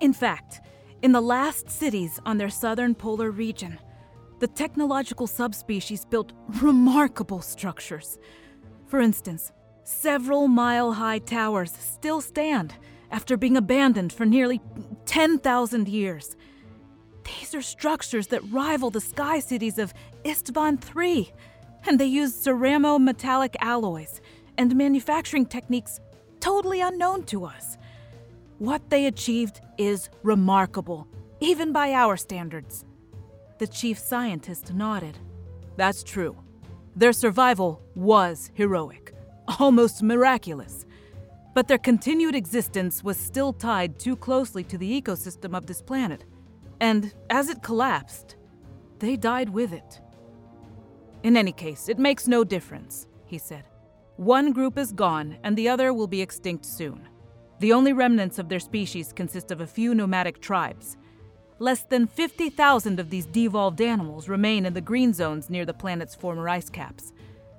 In 0.00 0.12
fact, 0.12 0.60
in 1.02 1.12
the 1.12 1.20
last 1.20 1.70
cities 1.70 2.18
on 2.26 2.38
their 2.38 2.48
southern 2.48 2.94
polar 2.94 3.30
region, 3.30 3.78
the 4.38 4.46
technological 4.46 5.26
subspecies 5.26 6.04
built 6.04 6.32
remarkable 6.60 7.40
structures. 7.40 8.18
For 8.86 9.00
instance, 9.00 9.52
several 9.84 10.48
mile 10.48 10.92
high 10.92 11.18
towers 11.18 11.72
still 11.72 12.20
stand 12.20 12.74
after 13.10 13.36
being 13.36 13.56
abandoned 13.56 14.12
for 14.12 14.26
nearly 14.26 14.60
10,000 15.06 15.88
years. 15.88 16.36
These 17.24 17.54
are 17.54 17.62
structures 17.62 18.26
that 18.28 18.42
rival 18.50 18.90
the 18.90 19.00
sky 19.00 19.38
cities 19.38 19.78
of 19.78 19.94
Istvan 20.24 20.82
III, 20.94 21.32
and 21.86 21.98
they 21.98 22.06
use 22.06 22.34
ceramo 22.34 23.00
metallic 23.00 23.56
alloys 23.60 24.20
and 24.58 24.76
manufacturing 24.76 25.46
techniques 25.46 26.00
totally 26.40 26.80
unknown 26.80 27.24
to 27.24 27.44
us. 27.44 27.76
What 28.58 28.90
they 28.90 29.06
achieved 29.06 29.60
is 29.78 30.10
remarkable, 30.22 31.08
even 31.40 31.72
by 31.72 31.92
our 31.92 32.16
standards. 32.16 32.84
The 33.58 33.66
chief 33.66 33.98
scientist 33.98 34.74
nodded. 34.74 35.18
That's 35.76 36.02
true. 36.02 36.36
Their 36.96 37.12
survival 37.12 37.82
was 37.94 38.50
heroic, 38.54 39.14
almost 39.60 40.02
miraculous. 40.02 40.86
But 41.54 41.68
their 41.68 41.78
continued 41.78 42.34
existence 42.34 43.04
was 43.04 43.16
still 43.16 43.52
tied 43.52 43.98
too 43.98 44.16
closely 44.16 44.64
to 44.64 44.76
the 44.76 45.00
ecosystem 45.00 45.56
of 45.56 45.66
this 45.66 45.80
planet. 45.80 46.24
And 46.80 47.14
as 47.30 47.48
it 47.48 47.62
collapsed, 47.62 48.36
they 48.98 49.16
died 49.16 49.50
with 49.50 49.72
it. 49.72 50.00
In 51.22 51.36
any 51.36 51.52
case, 51.52 51.88
it 51.88 51.98
makes 51.98 52.26
no 52.26 52.42
difference, 52.42 53.06
he 53.24 53.38
said. 53.38 53.64
One 54.16 54.52
group 54.52 54.76
is 54.76 54.92
gone, 54.92 55.38
and 55.42 55.56
the 55.56 55.68
other 55.68 55.92
will 55.92 56.06
be 56.06 56.20
extinct 56.20 56.64
soon. 56.66 57.08
The 57.60 57.72
only 57.72 57.92
remnants 57.92 58.38
of 58.38 58.48
their 58.48 58.60
species 58.60 59.12
consist 59.12 59.50
of 59.50 59.60
a 59.60 59.66
few 59.66 59.94
nomadic 59.94 60.40
tribes. 60.40 60.96
Less 61.60 61.84
than 61.84 62.08
50,000 62.08 62.98
of 62.98 63.10
these 63.10 63.26
devolved 63.26 63.80
animals 63.80 64.28
remain 64.28 64.66
in 64.66 64.74
the 64.74 64.80
green 64.80 65.12
zones 65.12 65.48
near 65.48 65.64
the 65.64 65.72
planet's 65.72 66.14
former 66.14 66.48
ice 66.48 66.68
caps. 66.68 67.12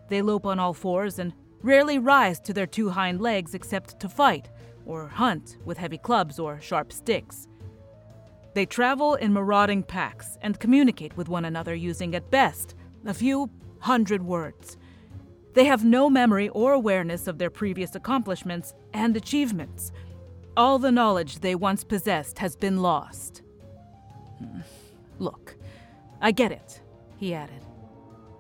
They 0.10 0.22
lope 0.22 0.46
on 0.46 0.60
all 0.60 0.74
fours 0.74 1.18
and 1.18 1.34
rarely 1.62 1.98
rise 1.98 2.40
to 2.42 2.54
their 2.54 2.68
two 2.68 2.90
hind 2.90 3.22
legs 3.22 3.54
except 3.54 4.00
to 4.02 4.10
fight 4.10 4.50
or 4.86 5.08
hunt 5.08 5.58
with 5.66 5.78
heavy 5.78 5.98
clubs 5.98 6.40
or 6.40 6.60
sharp 6.60 6.92
sticks. 6.92 7.48
They 8.54 8.66
travel 8.66 9.16
in 9.16 9.34
marauding 9.34 9.84
packs 9.84 10.38
and 10.42 10.60
communicate 10.60 11.16
with 11.18 11.30
one 11.30 11.46
another 11.46 11.74
using, 11.74 12.16
at 12.16 12.30
best, 12.30 12.76
a 13.06 13.14
few 13.14 13.50
hundred 13.80 14.22
words. 14.22 14.78
They 15.54 15.66
have 15.66 15.86
no 15.86 16.10
memory 16.10 16.50
or 16.50 16.74
awareness 16.74 17.28
of 17.28 17.38
their 17.38 17.50
previous 17.50 17.96
accomplishments 17.96 18.74
and 18.94 19.16
achievements. 19.16 19.92
All 20.58 20.80
the 20.80 20.92
knowledge 20.92 21.40
they 21.40 21.56
once 21.56 21.84
possessed 21.84 22.40
has 22.40 22.56
been 22.56 22.82
lost. 22.82 23.42
Look, 25.20 25.56
I 26.22 26.32
get 26.32 26.52
it, 26.52 26.82
he 27.18 27.34
added. 27.34 27.66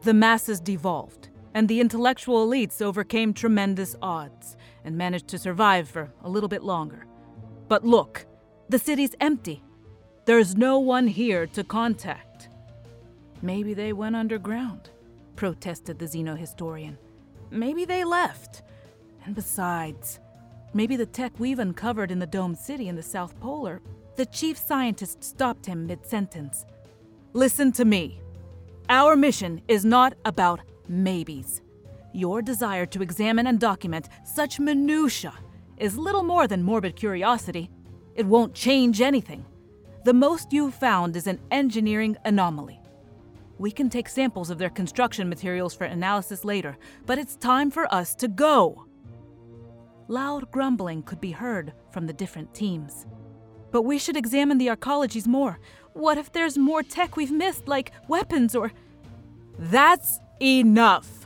The 0.03 0.13
masses 0.13 0.59
devolved, 0.59 1.29
and 1.53 1.67
the 1.67 1.79
intellectual 1.79 2.47
elites 2.47 2.81
overcame 2.81 3.33
tremendous 3.33 3.95
odds 4.01 4.57
and 4.83 4.97
managed 4.97 5.27
to 5.29 5.37
survive 5.37 5.89
for 5.89 6.11
a 6.23 6.29
little 6.29 6.49
bit 6.49 6.63
longer. 6.63 7.05
But 7.67 7.83
look, 7.83 8.25
the 8.69 8.79
city's 8.79 9.15
empty. 9.19 9.63
There's 10.25 10.55
no 10.55 10.79
one 10.79 11.07
here 11.07 11.47
to 11.47 11.63
contact. 11.63 12.49
Maybe 13.41 13.73
they 13.73 13.93
went 13.93 14.15
underground, 14.15 14.89
protested 15.35 15.99
the 15.99 16.05
xenohistorian. 16.05 16.97
Maybe 17.51 17.85
they 17.85 18.03
left. 18.03 18.63
And 19.23 19.35
besides, 19.35 20.19
maybe 20.73 20.95
the 20.95 21.05
tech 21.05 21.33
we've 21.39 21.59
uncovered 21.59 22.11
in 22.11 22.19
the 22.19 22.27
Dome 22.27 22.55
City 22.55 22.87
in 22.87 22.95
the 22.95 23.03
South 23.03 23.39
Polar. 23.39 23.81
The 24.15 24.25
chief 24.25 24.57
scientist 24.57 25.23
stopped 25.25 25.65
him 25.65 25.85
mid 25.85 26.05
sentence. 26.05 26.65
Listen 27.33 27.73
to 27.73 27.83
me. 27.83 28.21
Our 28.87 29.17
mission 29.17 29.61
is 29.67 29.83
not 29.83 30.13
about 30.23 30.61
maybes. 30.87 31.61
Your 32.13 32.41
desire 32.41 32.85
to 32.85 33.01
examine 33.01 33.47
and 33.47 33.59
document 33.59 34.07
such 34.23 34.57
minutiae 34.57 35.33
is 35.75 35.97
little 35.97 36.23
more 36.23 36.47
than 36.47 36.63
morbid 36.63 36.95
curiosity. 36.95 37.69
It 38.15 38.25
won't 38.25 38.53
change 38.53 39.01
anything. 39.01 39.45
The 40.05 40.13
most 40.13 40.53
you've 40.53 40.75
found 40.75 41.17
is 41.17 41.27
an 41.27 41.41
engineering 41.51 42.15
anomaly. 42.23 42.79
We 43.57 43.69
can 43.69 43.89
take 43.89 44.07
samples 44.07 44.49
of 44.49 44.57
their 44.57 44.69
construction 44.69 45.27
materials 45.27 45.73
for 45.73 45.83
analysis 45.83 46.45
later, 46.45 46.77
but 47.05 47.17
it's 47.17 47.35
time 47.35 47.69
for 47.69 47.93
us 47.93 48.15
to 48.15 48.29
go. 48.29 48.85
Loud 50.07 50.49
grumbling 50.51 51.03
could 51.03 51.19
be 51.19 51.31
heard 51.31 51.73
from 51.91 52.07
the 52.07 52.13
different 52.13 52.53
teams. 52.53 53.07
But 53.75 53.81
we 53.81 53.97
should 53.97 54.15
examine 54.15 54.57
the 54.57 54.67
arcologies 54.67 55.27
more. 55.27 55.59
What 55.91 56.17
if 56.17 56.31
there's 56.31 56.57
more 56.57 56.81
tech 56.81 57.17
we've 57.17 57.29
missed, 57.29 57.67
like 57.67 57.91
weapons 58.07 58.55
or. 58.55 58.71
That's 59.59 60.17
enough, 60.41 61.25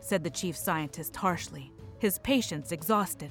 said 0.00 0.24
the 0.24 0.30
chief 0.30 0.56
scientist 0.56 1.14
harshly, 1.14 1.74
his 1.98 2.18
patience 2.20 2.72
exhausted. 2.72 3.30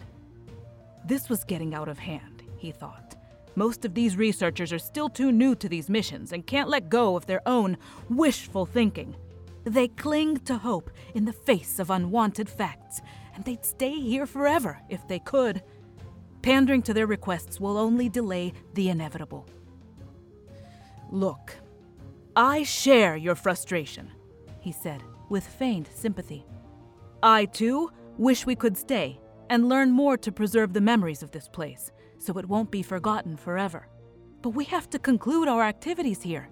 This 1.03 1.29
was 1.29 1.43
getting 1.43 1.73
out 1.73 1.87
of 1.87 1.97
hand, 1.97 2.43
he 2.57 2.71
thought. 2.71 3.15
Most 3.55 3.85
of 3.85 3.95
these 3.95 4.15
researchers 4.15 4.71
are 4.71 4.77
still 4.77 5.09
too 5.09 5.31
new 5.31 5.55
to 5.55 5.67
these 5.67 5.89
missions 5.89 6.31
and 6.31 6.45
can't 6.45 6.69
let 6.69 6.89
go 6.89 7.15
of 7.15 7.25
their 7.25 7.41
own 7.47 7.75
wishful 8.07 8.67
thinking. 8.67 9.15
They 9.63 9.87
cling 9.87 10.41
to 10.41 10.59
hope 10.59 10.91
in 11.15 11.25
the 11.25 11.33
face 11.33 11.79
of 11.79 11.89
unwanted 11.89 12.47
facts, 12.47 13.01
and 13.33 13.43
they'd 13.45 13.65
stay 13.65 13.99
here 13.99 14.27
forever 14.27 14.79
if 14.89 15.07
they 15.07 15.17
could. 15.17 15.63
Pandering 16.41 16.81
to 16.83 16.93
their 16.93 17.07
requests 17.07 17.59
will 17.59 17.77
only 17.77 18.09
delay 18.09 18.53
the 18.73 18.89
inevitable. 18.89 19.45
Look, 21.11 21.55
I 22.35 22.63
share 22.63 23.17
your 23.17 23.35
frustration, 23.35 24.11
he 24.59 24.71
said, 24.71 25.03
with 25.29 25.45
feigned 25.45 25.89
sympathy. 25.93 26.45
I, 27.21 27.45
too, 27.45 27.91
wish 28.17 28.45
we 28.45 28.55
could 28.55 28.77
stay 28.77 29.19
and 29.49 29.67
learn 29.67 29.91
more 29.91 30.17
to 30.17 30.31
preserve 30.31 30.73
the 30.73 30.81
memories 30.81 31.23
of 31.23 31.31
this 31.31 31.47
place 31.47 31.91
so 32.19 32.37
it 32.37 32.47
won't 32.47 32.71
be 32.71 32.83
forgotten 32.83 33.35
forever. 33.35 33.87
But 34.41 34.51
we 34.51 34.65
have 34.65 34.89
to 34.91 34.99
conclude 34.99 35.47
our 35.47 35.63
activities 35.63 36.21
here. 36.21 36.47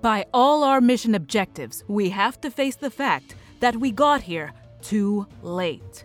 By 0.00 0.26
all 0.32 0.62
our 0.62 0.80
mission 0.80 1.14
objectives, 1.14 1.84
we 1.88 2.10
have 2.10 2.40
to 2.40 2.50
face 2.50 2.76
the 2.76 2.90
fact 2.90 3.34
that 3.60 3.76
we 3.76 3.90
got 3.90 4.22
here 4.22 4.52
too 4.80 5.26
late. 5.42 6.04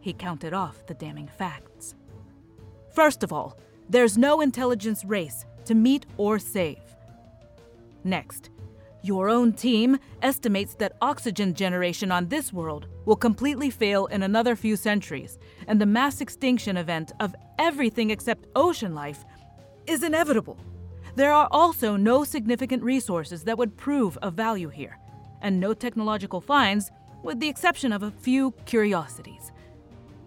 He 0.00 0.12
counted 0.12 0.52
off 0.52 0.86
the 0.86 0.94
damning 0.94 1.28
facts. 1.28 1.67
First 2.98 3.22
of 3.22 3.32
all, 3.32 3.56
there's 3.88 4.18
no 4.18 4.40
intelligence 4.40 5.04
race 5.04 5.44
to 5.66 5.76
meet 5.76 6.04
or 6.16 6.40
save. 6.40 6.82
Next, 8.02 8.50
your 9.02 9.28
own 9.28 9.52
team 9.52 10.00
estimates 10.20 10.74
that 10.80 10.96
oxygen 11.00 11.54
generation 11.54 12.10
on 12.10 12.26
this 12.26 12.52
world 12.52 12.88
will 13.04 13.14
completely 13.14 13.70
fail 13.70 14.06
in 14.06 14.24
another 14.24 14.56
few 14.56 14.74
centuries, 14.74 15.38
and 15.68 15.80
the 15.80 15.86
mass 15.86 16.20
extinction 16.20 16.76
event 16.76 17.12
of 17.20 17.36
everything 17.60 18.10
except 18.10 18.48
ocean 18.56 18.96
life 18.96 19.24
is 19.86 20.02
inevitable. 20.02 20.58
There 21.14 21.32
are 21.32 21.46
also 21.52 21.94
no 21.94 22.24
significant 22.24 22.82
resources 22.82 23.44
that 23.44 23.58
would 23.58 23.76
prove 23.76 24.18
of 24.22 24.34
value 24.34 24.70
here, 24.70 24.98
and 25.40 25.60
no 25.60 25.72
technological 25.72 26.40
finds, 26.40 26.90
with 27.22 27.38
the 27.38 27.48
exception 27.48 27.92
of 27.92 28.02
a 28.02 28.10
few 28.10 28.50
curiosities. 28.66 29.52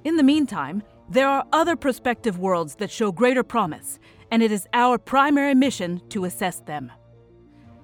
In 0.05 0.15
the 0.15 0.23
meantime, 0.23 0.83
there 1.11 1.27
are 1.27 1.45
other 1.51 1.75
prospective 1.75 2.39
worlds 2.39 2.75
that 2.75 2.89
show 2.89 3.11
greater 3.11 3.43
promise, 3.43 3.99
and 4.31 4.41
it 4.41 4.49
is 4.49 4.65
our 4.71 4.97
primary 4.97 5.53
mission 5.53 6.01
to 6.07 6.23
assess 6.23 6.61
them. 6.61 6.89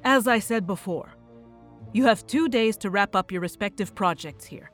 As 0.06 0.30
I 0.30 0.40
said 0.40 0.66
before, 0.66 1.14
you 1.92 2.06
have 2.06 2.26
two 2.26 2.48
days 2.48 2.78
to 2.78 2.90
wrap 2.90 3.18
up 3.18 3.30
your 3.30 3.42
respective 3.42 3.94
projects 3.94 4.46
here. 4.46 4.72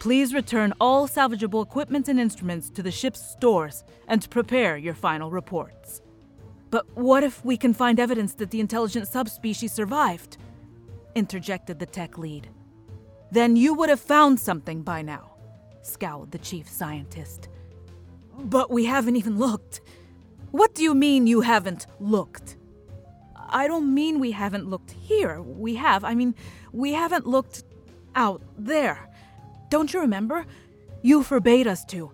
Please 0.00 0.34
return 0.34 0.74
all 0.80 1.06
salvageable 1.06 1.64
equipment 1.64 2.08
and 2.08 2.18
instruments 2.18 2.70
to 2.70 2.82
the 2.82 2.90
ship's 2.90 3.20
stores 3.20 3.84
and 4.08 4.28
prepare 4.30 4.76
your 4.76 4.94
final 4.94 5.30
reports. 5.30 6.02
But 6.70 6.86
what 6.96 7.22
if 7.22 7.44
we 7.44 7.56
can 7.56 7.72
find 7.72 8.00
evidence 8.00 8.34
that 8.34 8.50
the 8.50 8.60
intelligent 8.60 9.06
subspecies 9.06 9.72
survived? 9.72 10.38
interjected 11.14 11.78
the 11.78 11.86
tech 11.86 12.18
lead. 12.18 12.48
Then 13.30 13.54
you 13.54 13.74
would 13.74 13.90
have 13.90 14.00
found 14.00 14.40
something 14.40 14.82
by 14.82 15.02
now, 15.02 15.36
scowled 15.82 16.32
the 16.32 16.38
chief 16.38 16.68
scientist. 16.68 17.48
But 18.38 18.70
we 18.70 18.84
haven't 18.84 19.16
even 19.16 19.38
looked. 19.38 19.80
What 20.50 20.74
do 20.74 20.82
you 20.82 20.94
mean 20.94 21.26
you 21.26 21.40
haven't 21.40 21.86
looked? 22.00 22.56
I 23.48 23.66
don't 23.66 23.94
mean 23.94 24.20
we 24.20 24.32
haven't 24.32 24.68
looked 24.68 24.90
here. 24.90 25.40
We 25.40 25.76
have. 25.76 26.04
I 26.04 26.14
mean, 26.14 26.34
we 26.72 26.92
haven't 26.92 27.26
looked 27.26 27.64
out 28.14 28.42
there. 28.58 29.08
Don't 29.70 29.92
you 29.92 30.00
remember? 30.00 30.46
You 31.02 31.22
forbade 31.22 31.66
us 31.66 31.84
to. 31.86 32.12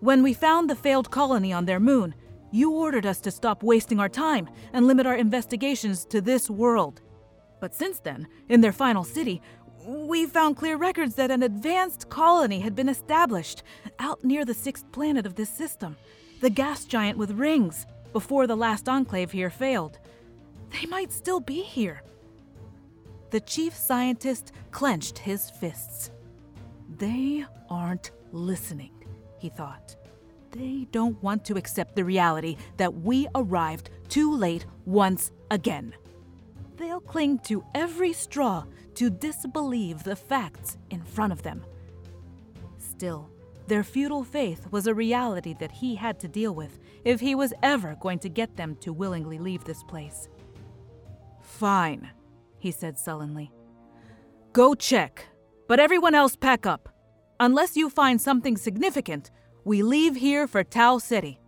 When 0.00 0.22
we 0.22 0.34
found 0.34 0.68
the 0.68 0.76
failed 0.76 1.10
colony 1.10 1.52
on 1.52 1.64
their 1.64 1.80
moon, 1.80 2.14
you 2.50 2.70
ordered 2.72 3.06
us 3.06 3.20
to 3.20 3.30
stop 3.30 3.62
wasting 3.62 3.98
our 3.98 4.08
time 4.08 4.48
and 4.72 4.86
limit 4.86 5.06
our 5.06 5.16
investigations 5.16 6.04
to 6.06 6.20
this 6.20 6.50
world. 6.50 7.00
But 7.60 7.74
since 7.74 7.98
then, 7.98 8.28
in 8.48 8.60
their 8.60 8.72
final 8.72 9.04
city, 9.04 9.40
we 9.84 10.26
found 10.26 10.56
clear 10.56 10.76
records 10.76 11.14
that 11.16 11.30
an 11.30 11.42
advanced 11.42 12.08
colony 12.08 12.60
had 12.60 12.74
been 12.74 12.88
established 12.88 13.62
out 13.98 14.24
near 14.24 14.44
the 14.44 14.54
sixth 14.54 14.90
planet 14.92 15.26
of 15.26 15.34
this 15.34 15.50
system, 15.50 15.96
the 16.40 16.50
gas 16.50 16.84
giant 16.84 17.18
with 17.18 17.32
rings, 17.32 17.86
before 18.12 18.46
the 18.46 18.56
last 18.56 18.88
enclave 18.88 19.32
here 19.32 19.50
failed. 19.50 19.98
They 20.70 20.86
might 20.86 21.12
still 21.12 21.40
be 21.40 21.62
here. 21.62 22.02
The 23.30 23.40
chief 23.40 23.74
scientist 23.74 24.52
clenched 24.70 25.18
his 25.18 25.50
fists. 25.50 26.10
They 26.98 27.44
aren't 27.68 28.12
listening, 28.32 28.92
he 29.38 29.48
thought. 29.48 29.96
They 30.52 30.86
don't 30.92 31.20
want 31.22 31.44
to 31.46 31.56
accept 31.56 31.96
the 31.96 32.04
reality 32.04 32.56
that 32.76 32.94
we 32.94 33.26
arrived 33.34 33.90
too 34.08 34.34
late 34.34 34.66
once 34.86 35.32
again. 35.50 35.94
They'll 36.76 37.00
cling 37.00 37.40
to 37.40 37.64
every 37.74 38.12
straw 38.12 38.64
to 38.94 39.10
disbelieve 39.10 40.02
the 40.02 40.16
facts 40.16 40.78
in 40.90 41.02
front 41.02 41.32
of 41.32 41.42
them. 41.42 41.64
Still, 42.78 43.30
their 43.66 43.82
futile 43.82 44.24
faith 44.24 44.66
was 44.70 44.86
a 44.86 44.94
reality 44.94 45.54
that 45.58 45.72
he 45.72 45.94
had 45.94 46.20
to 46.20 46.28
deal 46.28 46.54
with 46.54 46.78
if 47.04 47.20
he 47.20 47.34
was 47.34 47.54
ever 47.62 47.96
going 48.00 48.18
to 48.20 48.28
get 48.28 48.56
them 48.56 48.76
to 48.76 48.92
willingly 48.92 49.38
leave 49.38 49.64
this 49.64 49.82
place. 49.82 50.28
Fine, 51.40 52.10
he 52.58 52.70
said 52.70 52.98
sullenly. 52.98 53.50
Go 54.52 54.74
check, 54.74 55.26
but 55.66 55.80
everyone 55.80 56.14
else 56.14 56.36
pack 56.36 56.66
up. 56.66 56.88
Unless 57.40 57.76
you 57.76 57.90
find 57.90 58.20
something 58.20 58.56
significant, 58.56 59.30
we 59.64 59.82
leave 59.82 60.16
here 60.16 60.46
for 60.46 60.62
Tau 60.62 60.98
Ceti. 60.98 61.40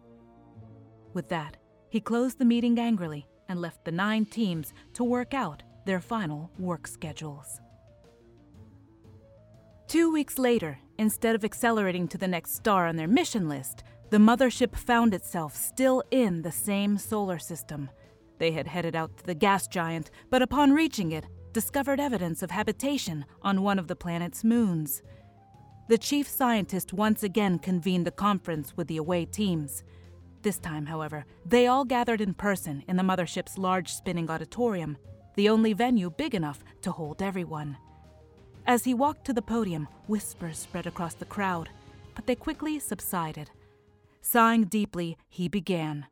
With 1.13 1.29
that, 1.29 1.59
he 1.91 2.01
closed 2.01 2.39
the 2.39 2.45
meeting 2.45 2.79
angrily 2.79 3.27
and 3.49 3.61
left 3.61 3.85
the 3.85 3.93
nine 3.93 4.27
teams 4.27 4.73
to 4.95 5.05
work 5.05 5.33
out 5.33 5.63
their 5.87 6.01
final 6.01 6.51
work 6.59 6.87
schedules. 6.87 7.61
Two 9.89 10.13
weeks 10.13 10.39
later, 10.39 10.79
instead 10.99 11.35
of 11.35 11.45
accelerating 11.45 12.09
to 12.09 12.19
the 12.19 12.27
next 12.29 12.55
star 12.55 12.87
on 12.87 12.97
their 12.97 13.07
mission 13.07 13.49
list, 13.49 13.85
the 14.11 14.19
mothership 14.19 14.77
found 14.77 15.15
itself 15.15 15.55
still 15.55 16.03
in 16.11 16.43
the 16.43 16.53
same 16.53 16.99
solar 16.99 17.39
system. 17.39 17.89
They 18.39 18.51
had 18.51 18.67
headed 18.67 18.95
out 18.95 19.17
to 19.17 19.25
the 19.25 19.35
gas 19.35 19.67
giant, 19.67 20.11
but 20.29 20.43
upon 20.43 20.73
reaching 20.73 21.13
it, 21.13 21.27
discovered 21.53 22.01
evidence 22.01 22.43
of 22.43 22.51
habitation 22.51 23.25
on 23.43 23.63
one 23.63 23.79
of 23.79 23.87
the 23.87 23.97
planet's 23.97 24.45
moons. 24.45 25.03
The 25.89 25.99
chief 25.99 26.29
scientist 26.29 26.93
once 26.93 27.23
again 27.23 27.61
convened 27.61 28.09
a 28.09 28.11
conference 28.11 28.77
with 28.77 28.89
the 28.89 28.97
away 28.97 29.25
teams. 29.25 29.85
This 30.43 30.59
time, 30.59 30.87
however, 30.87 31.25
they 31.45 31.69
all 31.69 31.85
gathered 31.85 32.21
in 32.21 32.35
person 32.35 32.83
in 32.89 32.97
the 32.97 33.03
mothership's 33.03 33.57
large 33.57 33.93
spinning 33.93 34.29
auditorium, 34.29 34.99
the 35.37 35.49
only 35.49 35.73
venue 35.73 36.11
big 36.11 36.35
enough 36.35 36.65
to 36.83 36.91
hold 36.91 37.23
everyone. 37.23 37.77
As 38.67 38.85
he 38.85 38.95
walked 38.95 39.25
to 39.27 39.33
the 39.33 39.43
podium, 39.43 39.87
whispers 40.09 40.59
spread 40.59 40.87
across 40.87 41.15
the 41.15 41.25
crowd, 41.25 41.69
but 42.15 42.27
they 42.27 42.35
quickly 42.35 42.79
subsided. 42.79 43.51
Sighing 44.23 44.65
deeply, 44.65 45.17
he 45.29 45.49
began. 45.49 46.07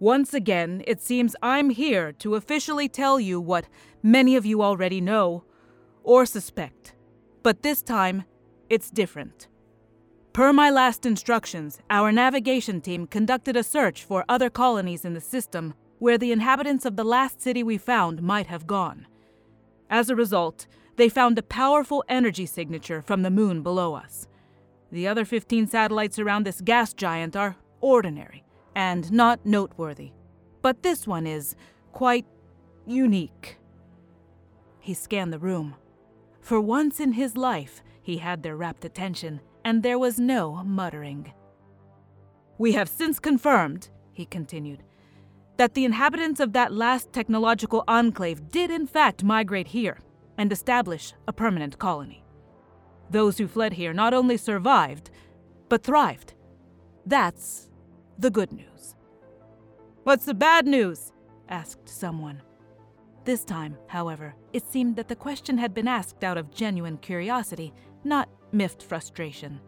Once 0.00 0.34
again, 0.34 0.82
it 0.86 1.00
seems 1.00 1.36
I'm 1.42 1.70
here 1.70 2.12
to 2.12 2.34
officially 2.34 2.88
tell 2.88 3.20
you 3.20 3.40
what 3.40 3.68
many 4.02 4.36
of 4.36 4.44
you 4.44 4.62
already 4.62 5.00
know 5.00 5.44
or 6.02 6.26
suspect. 6.26 6.94
But 7.42 7.62
this 7.62 7.82
time, 7.82 8.24
it's 8.68 8.90
different. 8.90 9.48
Per 10.32 10.52
my 10.52 10.70
last 10.70 11.06
instructions, 11.06 11.78
our 11.88 12.12
navigation 12.12 12.80
team 12.80 13.06
conducted 13.06 13.56
a 13.56 13.62
search 13.62 14.04
for 14.04 14.24
other 14.28 14.50
colonies 14.50 15.04
in 15.04 15.14
the 15.14 15.20
system 15.20 15.74
where 15.98 16.18
the 16.18 16.32
inhabitants 16.32 16.84
of 16.84 16.96
the 16.96 17.04
last 17.04 17.40
city 17.40 17.62
we 17.62 17.78
found 17.78 18.22
might 18.22 18.46
have 18.46 18.66
gone. 18.66 19.06
As 19.88 20.10
a 20.10 20.16
result, 20.16 20.66
they 20.96 21.08
found 21.08 21.38
a 21.38 21.42
powerful 21.42 22.04
energy 22.08 22.46
signature 22.46 23.02
from 23.02 23.22
the 23.22 23.30
moon 23.30 23.62
below 23.62 23.94
us. 23.94 24.26
The 24.90 25.08
other 25.08 25.24
15 25.24 25.66
satellites 25.66 26.18
around 26.18 26.44
this 26.44 26.60
gas 26.60 26.92
giant 26.92 27.36
are 27.36 27.56
ordinary 27.80 28.44
and 28.74 29.10
not 29.12 29.44
noteworthy, 29.44 30.12
but 30.62 30.82
this 30.82 31.06
one 31.06 31.26
is 31.26 31.56
quite 31.92 32.26
unique. 32.86 33.58
He 34.80 34.94
scanned 34.94 35.32
the 35.32 35.38
room. 35.38 35.74
For 36.40 36.60
once 36.60 37.00
in 37.00 37.12
his 37.12 37.36
life, 37.36 37.82
he 38.02 38.18
had 38.18 38.42
their 38.42 38.56
rapt 38.56 38.84
attention, 38.84 39.40
and 39.64 39.82
there 39.82 39.98
was 39.98 40.20
no 40.20 40.62
muttering. 40.64 41.32
We 42.58 42.72
have 42.72 42.88
since 42.88 43.18
confirmed, 43.18 43.88
he 44.12 44.24
continued, 44.24 44.82
that 45.56 45.74
the 45.74 45.84
inhabitants 45.84 46.40
of 46.40 46.52
that 46.52 46.72
last 46.72 47.12
technological 47.12 47.84
enclave 47.88 48.50
did 48.50 48.70
in 48.70 48.86
fact 48.86 49.24
migrate 49.24 49.68
here 49.68 49.98
and 50.38 50.52
establish 50.52 51.14
a 51.26 51.32
permanent 51.32 51.78
colony. 51.78 52.24
Those 53.10 53.38
who 53.38 53.46
fled 53.46 53.74
here 53.74 53.92
not 53.92 54.12
only 54.12 54.36
survived, 54.36 55.10
but 55.68 55.82
thrived. 55.82 56.34
That's 57.06 57.70
the 58.18 58.30
good 58.30 58.52
news. 58.52 58.96
What's 60.04 60.24
the 60.24 60.34
bad 60.34 60.66
news? 60.66 61.12
asked 61.48 61.88
someone. 61.88 62.42
This 63.24 63.44
time, 63.44 63.76
however, 63.88 64.34
it 64.52 64.64
seemed 64.66 64.96
that 64.96 65.08
the 65.08 65.16
question 65.16 65.58
had 65.58 65.74
been 65.74 65.88
asked 65.88 66.22
out 66.22 66.38
of 66.38 66.54
genuine 66.54 66.98
curiosity 66.98 67.72
not 68.04 68.28
miffed 68.52 68.82
frustration. 68.82 69.60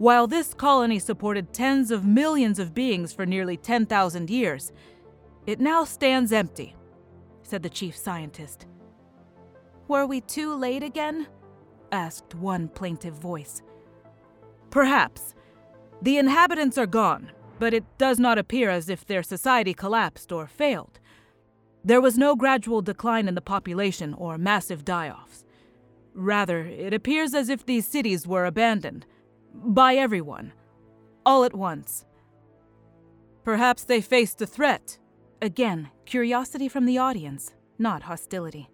While 0.00 0.26
this 0.26 0.54
colony 0.54 0.98
supported 0.98 1.52
tens 1.52 1.90
of 1.90 2.06
millions 2.06 2.58
of 2.58 2.72
beings 2.72 3.12
for 3.12 3.26
nearly 3.26 3.58
10,000 3.58 4.30
years, 4.30 4.72
it 5.46 5.60
now 5.60 5.84
stands 5.84 6.32
empty, 6.32 6.74
said 7.42 7.62
the 7.62 7.68
chief 7.68 7.94
scientist. 7.94 8.64
Were 9.88 10.06
we 10.06 10.22
too 10.22 10.54
late 10.54 10.82
again? 10.82 11.26
asked 11.92 12.34
one 12.34 12.68
plaintive 12.68 13.12
voice. 13.12 13.60
Perhaps. 14.70 15.34
The 16.00 16.16
inhabitants 16.16 16.78
are 16.78 16.86
gone, 16.86 17.30
but 17.58 17.74
it 17.74 17.84
does 17.98 18.18
not 18.18 18.38
appear 18.38 18.70
as 18.70 18.88
if 18.88 19.04
their 19.04 19.22
society 19.22 19.74
collapsed 19.74 20.32
or 20.32 20.46
failed. 20.46 20.98
There 21.84 22.00
was 22.00 22.16
no 22.16 22.36
gradual 22.36 22.80
decline 22.80 23.28
in 23.28 23.34
the 23.34 23.42
population 23.42 24.14
or 24.14 24.38
massive 24.38 24.82
die 24.82 25.10
offs. 25.10 25.44
Rather, 26.14 26.64
it 26.64 26.94
appears 26.94 27.34
as 27.34 27.50
if 27.50 27.66
these 27.66 27.86
cities 27.86 28.26
were 28.26 28.46
abandoned. 28.46 29.04
By 29.54 29.96
everyone. 29.96 30.52
All 31.26 31.44
at 31.44 31.54
once. 31.54 32.04
Perhaps 33.44 33.84
they 33.84 34.00
faced 34.00 34.40
a 34.42 34.46
threat. 34.46 34.98
Again, 35.42 35.90
curiosity 36.04 36.68
from 36.68 36.86
the 36.86 36.98
audience, 36.98 37.54
not 37.78 38.02
hostility. 38.02 38.68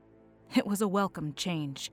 It 0.54 0.66
was 0.66 0.80
a 0.80 0.88
welcome 0.88 1.32
change. 1.34 1.90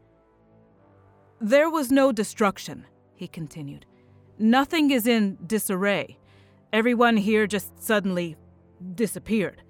There 1.40 1.70
was 1.70 1.92
no 1.92 2.12
destruction, 2.12 2.86
he 3.16 3.28
continued. 3.28 3.86
Nothing 4.40 4.92
is 4.92 5.08
in 5.08 5.38
disarray. 5.46 6.18
Everyone 6.72 7.18
here 7.18 7.46
just 7.48 7.82
suddenly 7.82 8.36
disappeared. 8.96 9.62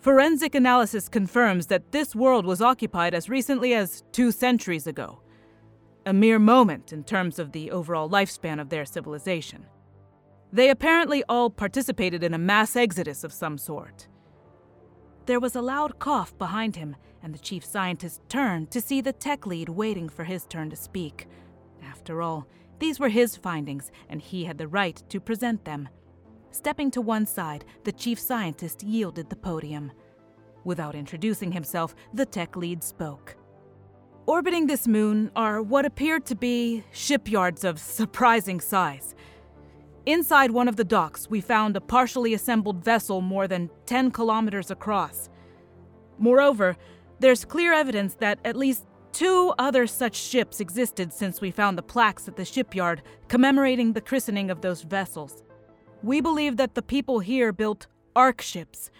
Forensic 0.00 0.54
analysis 0.54 1.08
confirms 1.08 1.66
that 1.66 1.92
this 1.92 2.14
world 2.14 2.46
was 2.46 2.62
occupied 2.62 3.14
as 3.14 3.28
recently 3.28 3.74
as 3.74 4.04
two 4.12 4.30
centuries 4.30 4.86
ago, 4.86 5.20
a 6.06 6.12
mere 6.12 6.38
moment 6.38 6.92
in 6.92 7.04
terms 7.04 7.38
of 7.38 7.52
the 7.52 7.70
overall 7.70 8.08
lifespan 8.08 8.60
of 8.60 8.68
their 8.68 8.84
civilization. 8.84 9.66
They 10.52 10.70
apparently 10.70 11.22
all 11.28 11.50
participated 11.50 12.22
in 12.22 12.32
a 12.32 12.38
mass 12.38 12.74
exodus 12.76 13.24
of 13.24 13.32
some 13.32 13.58
sort. 13.58 14.08
There 15.26 15.40
was 15.40 15.54
a 15.54 15.60
loud 15.60 15.98
cough 15.98 16.36
behind 16.38 16.76
him, 16.76 16.96
and 17.22 17.34
the 17.34 17.38
chief 17.38 17.64
scientist 17.64 18.22
turned 18.28 18.70
to 18.70 18.80
see 18.80 19.02
the 19.02 19.12
tech 19.12 19.46
lead 19.46 19.68
waiting 19.68 20.08
for 20.08 20.24
his 20.24 20.46
turn 20.46 20.70
to 20.70 20.76
speak. 20.76 21.26
After 21.84 22.22
all, 22.22 22.46
these 22.78 22.98
were 22.98 23.10
his 23.10 23.36
findings, 23.36 23.90
and 24.08 24.22
he 24.22 24.44
had 24.44 24.56
the 24.56 24.68
right 24.68 25.02
to 25.10 25.20
present 25.20 25.64
them. 25.64 25.88
Stepping 26.50 26.90
to 26.92 27.02
one 27.02 27.26
side, 27.26 27.64
the 27.84 27.92
chief 27.92 28.18
scientist 28.18 28.82
yielded 28.82 29.28
the 29.28 29.36
podium. 29.36 29.92
Without 30.64 30.94
introducing 30.94 31.52
himself, 31.52 31.94
the 32.14 32.24
tech 32.24 32.56
lead 32.56 32.82
spoke. 32.82 33.36
Orbiting 34.28 34.66
this 34.66 34.86
moon 34.86 35.30
are 35.34 35.62
what 35.62 35.86
appeared 35.86 36.26
to 36.26 36.34
be 36.34 36.84
shipyards 36.92 37.64
of 37.64 37.78
surprising 37.78 38.60
size. 38.60 39.14
Inside 40.04 40.50
one 40.50 40.68
of 40.68 40.76
the 40.76 40.84
docks, 40.84 41.30
we 41.30 41.40
found 41.40 41.74
a 41.74 41.80
partially 41.80 42.34
assembled 42.34 42.84
vessel 42.84 43.22
more 43.22 43.48
than 43.48 43.70
10 43.86 44.10
kilometers 44.10 44.70
across. 44.70 45.30
Moreover, 46.18 46.76
there's 47.20 47.46
clear 47.46 47.72
evidence 47.72 48.16
that 48.16 48.38
at 48.44 48.54
least 48.54 48.84
two 49.12 49.54
other 49.58 49.86
such 49.86 50.16
ships 50.16 50.60
existed 50.60 51.10
since 51.10 51.40
we 51.40 51.50
found 51.50 51.78
the 51.78 51.82
plaques 51.82 52.28
at 52.28 52.36
the 52.36 52.44
shipyard 52.44 53.00
commemorating 53.28 53.94
the 53.94 54.02
christening 54.02 54.50
of 54.50 54.60
those 54.60 54.82
vessels. 54.82 55.42
We 56.02 56.20
believe 56.20 56.58
that 56.58 56.74
the 56.74 56.82
people 56.82 57.20
here 57.20 57.50
built 57.50 57.86
ark 58.14 58.42
ships, 58.42 58.90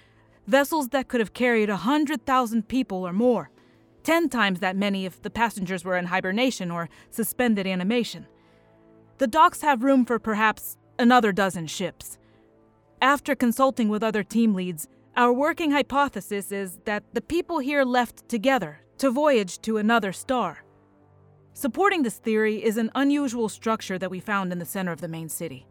vessels 0.46 0.88
that 0.88 1.08
could 1.08 1.20
have 1.20 1.34
carried 1.34 1.68
a 1.68 1.76
hundred 1.76 2.24
thousand 2.24 2.66
people 2.66 3.06
or 3.06 3.12
more, 3.12 3.50
ten 4.08 4.26
times 4.30 4.60
that 4.60 4.74
many 4.74 5.04
if 5.04 5.20
the 5.20 5.28
passengers 5.28 5.84
were 5.84 5.98
in 5.98 6.06
hibernation 6.06 6.70
or 6.70 6.88
suspended 7.10 7.66
animation. 7.66 8.26
The 9.18 9.26
docks 9.26 9.60
have 9.60 9.82
room 9.82 10.06
for 10.06 10.18
perhaps 10.18 10.78
another 10.98 11.30
dozen 11.30 11.66
ships. 11.66 12.16
After 13.02 13.34
consulting 13.34 13.90
with 13.90 14.02
other 14.02 14.24
team 14.24 14.54
leads, 14.54 14.88
our 15.14 15.30
working 15.30 15.72
hypothesis 15.72 16.50
is 16.50 16.78
that 16.86 17.04
the 17.12 17.20
people 17.20 17.58
here 17.58 17.84
left 17.84 18.26
together 18.30 18.80
to 18.96 19.10
voyage 19.10 19.60
to 19.60 19.76
another 19.76 20.14
star. 20.14 20.64
Supporting 21.52 22.02
this 22.02 22.16
theory 22.16 22.64
is 22.64 22.78
an 22.78 22.90
unusual 22.94 23.50
structure 23.50 23.98
that 23.98 24.10
we 24.10 24.20
found 24.20 24.52
in 24.52 24.58
the 24.58 24.64
center 24.64 24.92
of 24.92 25.02
the 25.02 25.08
main 25.08 25.28
city. 25.28 25.66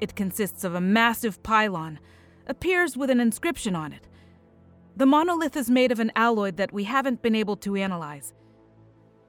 It 0.00 0.16
consists 0.16 0.64
of 0.64 0.74
a 0.74 0.80
massive 0.80 1.42
pylon, 1.42 1.98
appears 2.46 2.96
with 2.96 3.10
an 3.10 3.20
inscription 3.20 3.76
on 3.76 3.92
it. 3.92 4.08
The 4.96 5.06
monolith 5.06 5.56
is 5.56 5.70
made 5.70 5.92
of 5.92 6.00
an 6.00 6.12
alloy 6.16 6.50
that 6.52 6.72
we 6.72 6.84
haven't 6.84 7.22
been 7.22 7.34
able 7.34 7.56
to 7.58 7.76
analyze, 7.76 8.34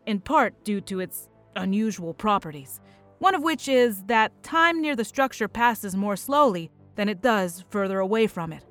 in 0.06 0.20
part 0.20 0.64
due 0.64 0.82
to 0.82 1.00
its 1.00 1.30
unusual 1.56 2.14
properties, 2.14 2.80
one 3.20 3.36
of 3.36 3.44
which 3.44 3.68
is 3.68 4.04
that 4.04 4.44
time 4.44 4.82
near 4.82 4.96
the 4.96 5.06
structure 5.06 5.48
passes 5.48 5.96
more 5.96 6.16
slowly 6.16 6.72
than 6.96 7.08
it 7.08 7.22
does 7.22 7.64
further 7.70 8.00
away 8.00 8.28
from 8.28 8.52
it. 8.52 8.66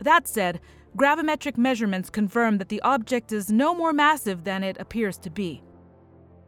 That 0.00 0.28
said, 0.28 0.60
gravimetric 0.96 1.56
measurements 1.56 2.10
confirm 2.10 2.58
that 2.58 2.68
the 2.68 2.82
object 2.82 3.32
is 3.32 3.50
no 3.50 3.74
more 3.74 3.92
massive 3.92 4.44
than 4.44 4.62
it 4.62 4.76
appears 4.78 5.16
to 5.18 5.30
be 5.30 5.62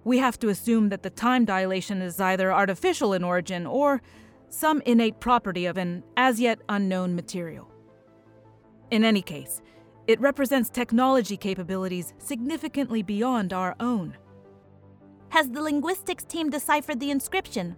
we 0.05 0.19
have 0.19 0.39
to 0.39 0.51
assume 0.51 0.91
that 0.91 1.03
the 1.03 1.11
time 1.11 1.45
dilation 1.45 2.03
is 2.03 2.21
either 2.21 2.53
artificial 2.53 3.15
in 3.15 3.25
origin 3.25 3.67
or 3.67 4.03
some 4.51 4.83
innate 4.83 5.19
property 5.19 5.67
of 5.67 5.79
an 5.79 6.05
as 6.17 6.39
yet 6.39 6.61
unknown 6.69 7.17
material. 7.17 7.74
In 8.95 9.05
any 9.05 9.23
case, 9.23 9.61
it 10.07 10.21
represents 10.21 10.71
technology 10.71 11.37
capabilities 11.37 12.15
significantly 12.19 13.03
beyond 13.03 13.53
our 13.53 13.75
own. 13.81 14.17
Has 15.31 15.51
the 15.51 15.61
linguistics 15.61 16.23
team 16.23 16.49
deciphered 16.49 17.01
the 17.01 17.11
inscription? 17.11 17.75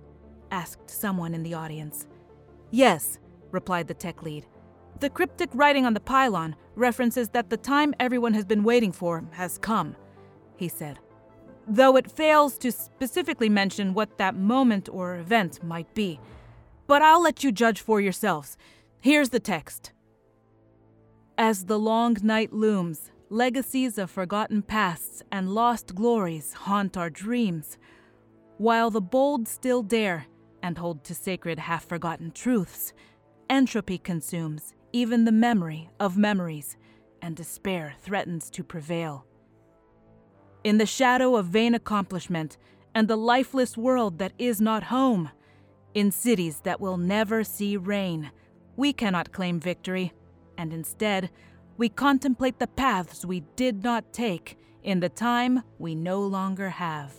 asked 0.51 0.91
someone 0.91 1.33
in 1.33 1.43
the 1.43 1.55
audience. 1.55 2.07
Yes, 2.71 3.19
replied 3.51 3.89
the 3.89 3.95
tech 3.95 4.23
lead. 4.25 4.45
The 5.01 5.09
cryptic 5.09 5.49
writing 5.55 5.87
on 5.87 5.95
the 5.95 6.01
pylon 6.01 6.55
references 6.75 7.31
that 7.31 7.49
the 7.49 7.57
time 7.57 7.95
everyone 7.99 8.35
has 8.35 8.45
been 8.45 8.63
waiting 8.63 8.93
for 8.93 9.25
has 9.31 9.57
come, 9.57 9.97
he 10.59 10.69
said 10.69 10.99
though 11.67 11.97
it 11.97 12.13
fails 12.13 12.59
to 12.59 12.71
specifically 12.71 13.49
mention 13.49 13.95
what 13.95 14.19
that 14.19 14.37
moment 14.37 14.89
or 14.93 15.17
event 15.17 15.65
might 15.65 15.93
be. 15.95 16.21
But 16.87 17.03
I'll 17.03 17.23
let 17.23 17.43
you 17.43 17.51
judge 17.51 17.81
for 17.81 18.01
yourselves. 18.01 18.57
Here's 19.01 19.31
the 19.31 19.41
text 19.41 19.93
As 21.39 21.67
the 21.67 21.79
long 21.79 22.17
night 22.23 22.53
looms, 22.53 23.11
legacies 23.29 23.99
of 23.99 24.11
forgotten 24.11 24.63
pasts 24.63 25.23
and 25.31 25.55
lost 25.55 25.95
glories 25.95 26.53
haunt 26.55 26.97
our 26.97 27.11
dreams, 27.11 27.79
while 28.59 28.91
the 28.91 29.01
bold 29.01 29.47
still 29.47 29.83
dare 29.83 30.27
and 30.63 30.79
hold 30.79 31.05
to 31.05 31.15
sacred 31.15 31.59
half 31.59 31.87
forgotten 31.87 32.33
truths. 32.33 32.93
Entropy 33.51 33.99
consumes 33.99 34.75
even 34.93 35.25
the 35.25 35.33
memory 35.33 35.91
of 36.01 36.17
memories, 36.17 36.77
and 37.21 37.37
despair 37.37 37.95
threatens 38.01 38.51
to 38.51 38.65
prevail 38.65 39.27
in 40.67 40.79
the 40.79 40.85
shadow 40.87 41.37
of 41.37 41.47
vain 41.47 41.77
accomplishment 41.77 42.59
and 42.93 43.07
the 43.07 43.17
lifeless 43.17 43.77
world 43.77 44.19
that 44.19 44.33
is 44.37 44.61
not 44.61 44.83
home, 44.83 45.31
in 45.95 46.11
cities 46.11 46.59
that 46.65 46.81
will 46.81 46.97
never 46.97 47.45
see 47.45 47.77
rain, 47.77 48.33
we 48.75 48.93
cannot 48.93 49.31
claim 49.31 49.61
victory, 49.61 50.13
and 50.59 50.73
instead, 50.73 51.31
we 51.77 51.89
contemplate 51.89 52.59
the 52.59 52.67
paths 52.67 53.25
we 53.25 53.41
did 53.57 53.85
not 53.85 54.13
take 54.13 54.57
in 54.83 55.01
the 55.01 55.09
time 55.09 55.63
we 55.79 55.95
no 55.95 56.21
longer 56.21 56.71
have. 56.71 57.13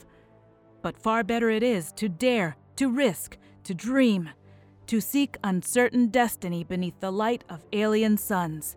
But 0.81 0.97
far 0.97 1.23
better 1.23 1.49
it 1.49 1.63
is 1.63 1.91
to 1.93 2.09
dare, 2.09 2.55
to 2.77 2.89
risk, 2.89 3.37
to 3.65 3.73
dream, 3.73 4.29
to 4.87 5.01
seek 5.01 5.37
uncertain 5.43 6.07
destiny 6.07 6.63
beneath 6.63 6.99
the 6.99 7.11
light 7.11 7.43
of 7.49 7.65
alien 7.73 8.17
suns, 8.17 8.75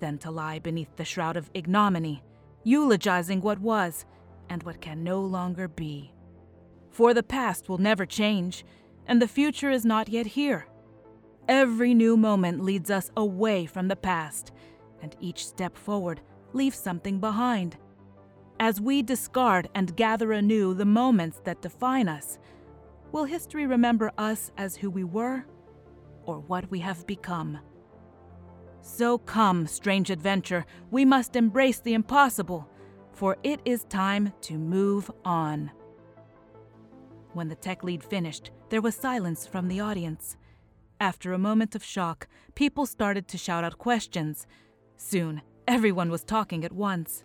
than 0.00 0.18
to 0.18 0.30
lie 0.30 0.58
beneath 0.58 0.96
the 0.96 1.04
shroud 1.04 1.36
of 1.36 1.50
ignominy 1.54 2.22
eulogizing 2.64 3.42
what 3.42 3.60
was 3.60 4.06
and 4.48 4.62
what 4.62 4.80
can 4.80 5.04
no 5.04 5.20
longer 5.20 5.68
be. 5.68 6.12
For 6.90 7.14
the 7.14 7.22
past 7.22 7.68
will 7.68 7.78
never 7.78 8.06
change, 8.06 8.64
and 9.06 9.20
the 9.20 9.28
future 9.28 9.70
is 9.70 9.84
not 9.84 10.08
yet 10.08 10.26
here. 10.26 10.66
Every 11.48 11.92
new 11.92 12.16
moment 12.16 12.62
leads 12.62 12.90
us 12.90 13.10
away 13.16 13.66
from 13.66 13.88
the 13.88 13.96
past, 13.96 14.52
and 15.02 15.14
each 15.20 15.46
step 15.46 15.76
forward 15.76 16.22
leaves 16.54 16.78
something 16.78 17.20
behind. 17.20 17.76
As 18.58 18.80
we 18.80 19.02
discard 19.02 19.68
and 19.74 19.96
gather 19.96 20.32
anew 20.32 20.72
the 20.72 20.86
moments 20.86 21.40
that 21.44 21.60
define 21.60 22.08
us, 22.08 22.38
will 23.12 23.24
history 23.24 23.66
remember 23.66 24.10
us 24.16 24.52
as 24.56 24.76
who 24.76 24.88
we 24.88 25.04
were 25.04 25.44
or 26.24 26.38
what 26.38 26.70
we 26.70 26.78
have 26.78 27.06
become? 27.06 27.58
So 28.80 29.18
come, 29.18 29.66
strange 29.66 30.10
adventure, 30.10 30.64
we 30.90 31.04
must 31.04 31.36
embrace 31.36 31.80
the 31.80 31.94
impossible, 31.94 32.68
for 33.12 33.36
it 33.42 33.60
is 33.64 33.84
time 33.84 34.32
to 34.42 34.58
move 34.58 35.10
on. 35.24 35.70
When 37.32 37.48
the 37.48 37.54
tech 37.54 37.84
lead 37.84 38.02
finished, 38.02 38.50
there 38.70 38.80
was 38.80 38.94
silence 38.94 39.46
from 39.46 39.68
the 39.68 39.80
audience. 39.80 40.36
After 41.00 41.32
a 41.32 41.38
moment 41.38 41.74
of 41.74 41.84
shock, 41.84 42.28
people 42.54 42.86
started 42.86 43.28
to 43.28 43.38
shout 43.38 43.64
out 43.64 43.78
questions. 43.78 44.46
Soon, 44.96 45.42
everyone 45.66 46.10
was 46.10 46.24
talking 46.24 46.64
at 46.64 46.72
once. 46.72 47.24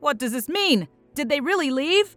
What 0.00 0.18
does 0.18 0.32
this 0.32 0.48
mean? 0.48 0.88
Did 1.14 1.28
they 1.28 1.40
really 1.40 1.70
leave? 1.70 2.16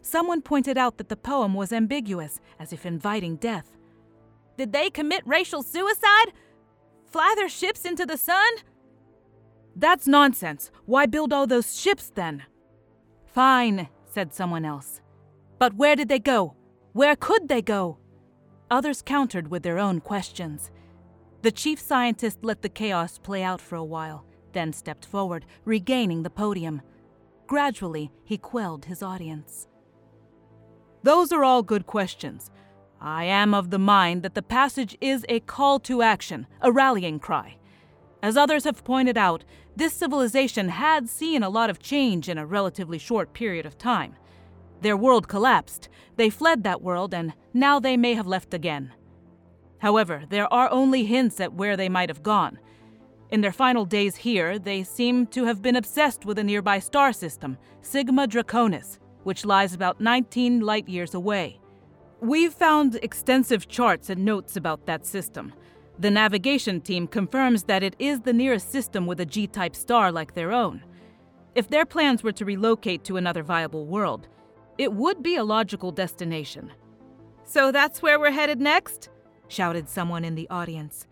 Someone 0.00 0.42
pointed 0.42 0.78
out 0.78 0.98
that 0.98 1.08
the 1.08 1.16
poem 1.16 1.54
was 1.54 1.72
ambiguous, 1.72 2.40
as 2.58 2.72
if 2.72 2.86
inviting 2.86 3.36
death. 3.36 3.76
Did 4.56 4.72
they 4.72 4.90
commit 4.90 5.26
racial 5.26 5.62
suicide? 5.62 6.32
Fly 7.06 7.34
their 7.36 7.48
ships 7.48 7.84
into 7.84 8.06
the 8.06 8.16
sun? 8.16 8.52
That's 9.76 10.06
nonsense. 10.06 10.70
Why 10.86 11.06
build 11.06 11.32
all 11.32 11.46
those 11.46 11.78
ships 11.78 12.10
then? 12.14 12.44
Fine, 13.26 13.88
said 14.04 14.34
someone 14.34 14.64
else. 14.64 15.00
But 15.58 15.74
where 15.74 15.96
did 15.96 16.08
they 16.08 16.18
go? 16.18 16.56
Where 16.92 17.16
could 17.16 17.48
they 17.48 17.62
go? 17.62 17.98
Others 18.72 19.02
countered 19.02 19.48
with 19.48 19.62
their 19.64 19.78
own 19.78 20.00
questions. 20.00 20.70
The 21.42 21.52
chief 21.52 21.78
scientist 21.78 22.38
let 22.40 22.62
the 22.62 22.70
chaos 22.70 23.18
play 23.18 23.42
out 23.42 23.60
for 23.60 23.76
a 23.76 23.84
while, 23.84 24.24
then 24.54 24.72
stepped 24.72 25.04
forward, 25.04 25.44
regaining 25.66 26.22
the 26.22 26.30
podium. 26.30 26.80
Gradually, 27.46 28.10
he 28.24 28.38
quelled 28.38 28.86
his 28.86 29.02
audience. 29.02 29.68
Those 31.02 31.32
are 31.32 31.44
all 31.44 31.62
good 31.62 31.86
questions. 31.86 32.50
I 32.98 33.24
am 33.24 33.52
of 33.52 33.68
the 33.68 33.78
mind 33.78 34.22
that 34.22 34.34
the 34.34 34.40
passage 34.40 34.96
is 35.02 35.26
a 35.28 35.40
call 35.40 35.78
to 35.80 36.00
action, 36.00 36.46
a 36.62 36.72
rallying 36.72 37.18
cry. 37.18 37.58
As 38.22 38.38
others 38.38 38.64
have 38.64 38.84
pointed 38.84 39.18
out, 39.18 39.44
this 39.76 39.92
civilization 39.92 40.70
had 40.70 41.10
seen 41.10 41.42
a 41.42 41.50
lot 41.50 41.68
of 41.68 41.78
change 41.78 42.26
in 42.26 42.38
a 42.38 42.46
relatively 42.46 42.96
short 42.96 43.34
period 43.34 43.66
of 43.66 43.76
time. 43.76 44.16
Their 44.82 44.96
world 44.96 45.28
collapsed, 45.28 45.88
they 46.16 46.28
fled 46.28 46.64
that 46.64 46.82
world, 46.82 47.14
and 47.14 47.32
now 47.54 47.78
they 47.78 47.96
may 47.96 48.14
have 48.14 48.26
left 48.26 48.52
again. 48.52 48.92
However, 49.78 50.24
there 50.28 50.52
are 50.52 50.70
only 50.70 51.04
hints 51.04 51.40
at 51.40 51.54
where 51.54 51.76
they 51.76 51.88
might 51.88 52.08
have 52.08 52.24
gone. 52.24 52.58
In 53.30 53.40
their 53.40 53.52
final 53.52 53.84
days 53.84 54.16
here, 54.16 54.58
they 54.58 54.82
seem 54.82 55.26
to 55.28 55.44
have 55.44 55.62
been 55.62 55.76
obsessed 55.76 56.26
with 56.26 56.36
a 56.38 56.44
nearby 56.44 56.80
star 56.80 57.12
system, 57.12 57.58
Sigma 57.80 58.26
Draconis, 58.26 58.98
which 59.22 59.44
lies 59.44 59.72
about 59.72 60.00
19 60.00 60.60
light 60.60 60.88
years 60.88 61.14
away. 61.14 61.60
We've 62.20 62.52
found 62.52 62.96
extensive 62.96 63.68
charts 63.68 64.10
and 64.10 64.24
notes 64.24 64.56
about 64.56 64.86
that 64.86 65.06
system. 65.06 65.52
The 65.98 66.10
navigation 66.10 66.80
team 66.80 67.06
confirms 67.06 67.64
that 67.64 67.84
it 67.84 67.94
is 68.00 68.20
the 68.20 68.32
nearest 68.32 68.72
system 68.72 69.06
with 69.06 69.20
a 69.20 69.26
G 69.26 69.46
type 69.46 69.76
star 69.76 70.10
like 70.10 70.34
their 70.34 70.50
own. 70.50 70.82
If 71.54 71.68
their 71.68 71.86
plans 71.86 72.24
were 72.24 72.32
to 72.32 72.44
relocate 72.44 73.04
to 73.04 73.16
another 73.16 73.42
viable 73.42 73.86
world, 73.86 74.26
it 74.78 74.92
would 74.92 75.22
be 75.22 75.36
a 75.36 75.44
logical 75.44 75.92
destination. 75.92 76.72
So 77.44 77.72
that's 77.72 78.02
where 78.02 78.18
we're 78.18 78.30
headed 78.30 78.60
next? 78.60 79.10
shouted 79.48 79.88
someone 79.88 80.24
in 80.24 80.34
the 80.34 80.48
audience. 80.48 81.06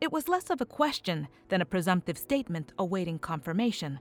It 0.00 0.10
was 0.12 0.28
less 0.28 0.50
of 0.50 0.60
a 0.60 0.66
question 0.66 1.28
than 1.48 1.60
a 1.60 1.66
presumptive 1.66 2.18
statement 2.18 2.72
awaiting 2.78 3.18
confirmation. 3.18 4.00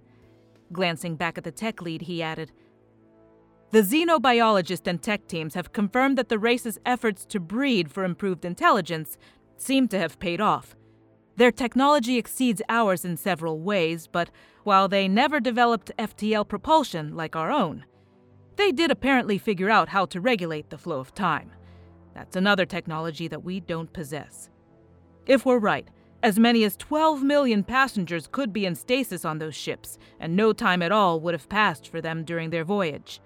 Glancing 0.72 1.16
back 1.16 1.38
at 1.38 1.44
the 1.44 1.52
tech 1.52 1.82
lead, 1.82 2.02
he 2.04 2.24
added, 2.24 2.52
the 3.74 3.82
xenobiologist 3.82 4.86
and 4.86 5.02
tech 5.02 5.26
teams 5.26 5.56
have 5.56 5.74
confirmed 5.74 6.16
that 6.20 6.30
the 6.30 6.38
race's 6.38 6.78
efforts 6.86 7.26
to 7.26 7.40
breed 7.40 7.92
for 7.92 8.04
improved 8.04 8.46
intelligence 8.46 9.18
seem 9.58 9.88
to 9.88 9.98
have 9.98 10.20
paid 10.20 10.40
off. 10.40 10.76
Their 11.38 11.52
technology 11.52 12.20
exceeds 12.20 12.62
ours 12.70 13.04
in 13.04 13.18
several 13.18 13.60
ways, 13.60 14.06
but 14.06 14.30
while 14.64 14.88
they 14.88 15.08
never 15.08 15.40
developed 15.40 15.92
FTL 15.98 16.48
propulsion 16.48 17.16
like 17.16 17.36
our 17.36 17.50
own, 17.50 17.86
they 18.56 18.72
did 18.72 18.92
apparently 18.92 19.38
figure 19.38 19.70
out 19.70 19.90
how 19.90 20.06
to 20.08 20.22
regulate 20.22 20.70
the 20.70 20.78
flow 20.78 21.00
of 21.00 21.14
time. 21.14 21.52
That's 22.14 22.36
another 22.36 22.66
technology 22.66 23.28
that 23.28 23.44
we 23.44 23.60
don't 23.60 23.92
possess. 23.92 24.50
If 25.26 25.46
we're 25.46 25.60
right, 25.60 25.90
As 26.24 26.40
many 26.40 26.64
as 26.64 26.78
12 26.78 27.22
million 27.22 27.66
passengers 27.66 28.30
could 28.32 28.54
be 28.54 28.66
in 28.66 28.76
stasis 28.76 29.26
on 29.26 29.40
those 29.40 29.56
ships, 29.56 30.00
and 30.22 30.38
no 30.38 30.54
time 30.54 30.82
at 30.82 30.94
all 30.94 31.20
would 31.20 31.34
have 31.34 31.50
passed 31.50 31.90
for 31.90 32.00
them 32.00 32.24
during 32.24 32.50
their 32.50 32.64
voyage. 32.64 33.20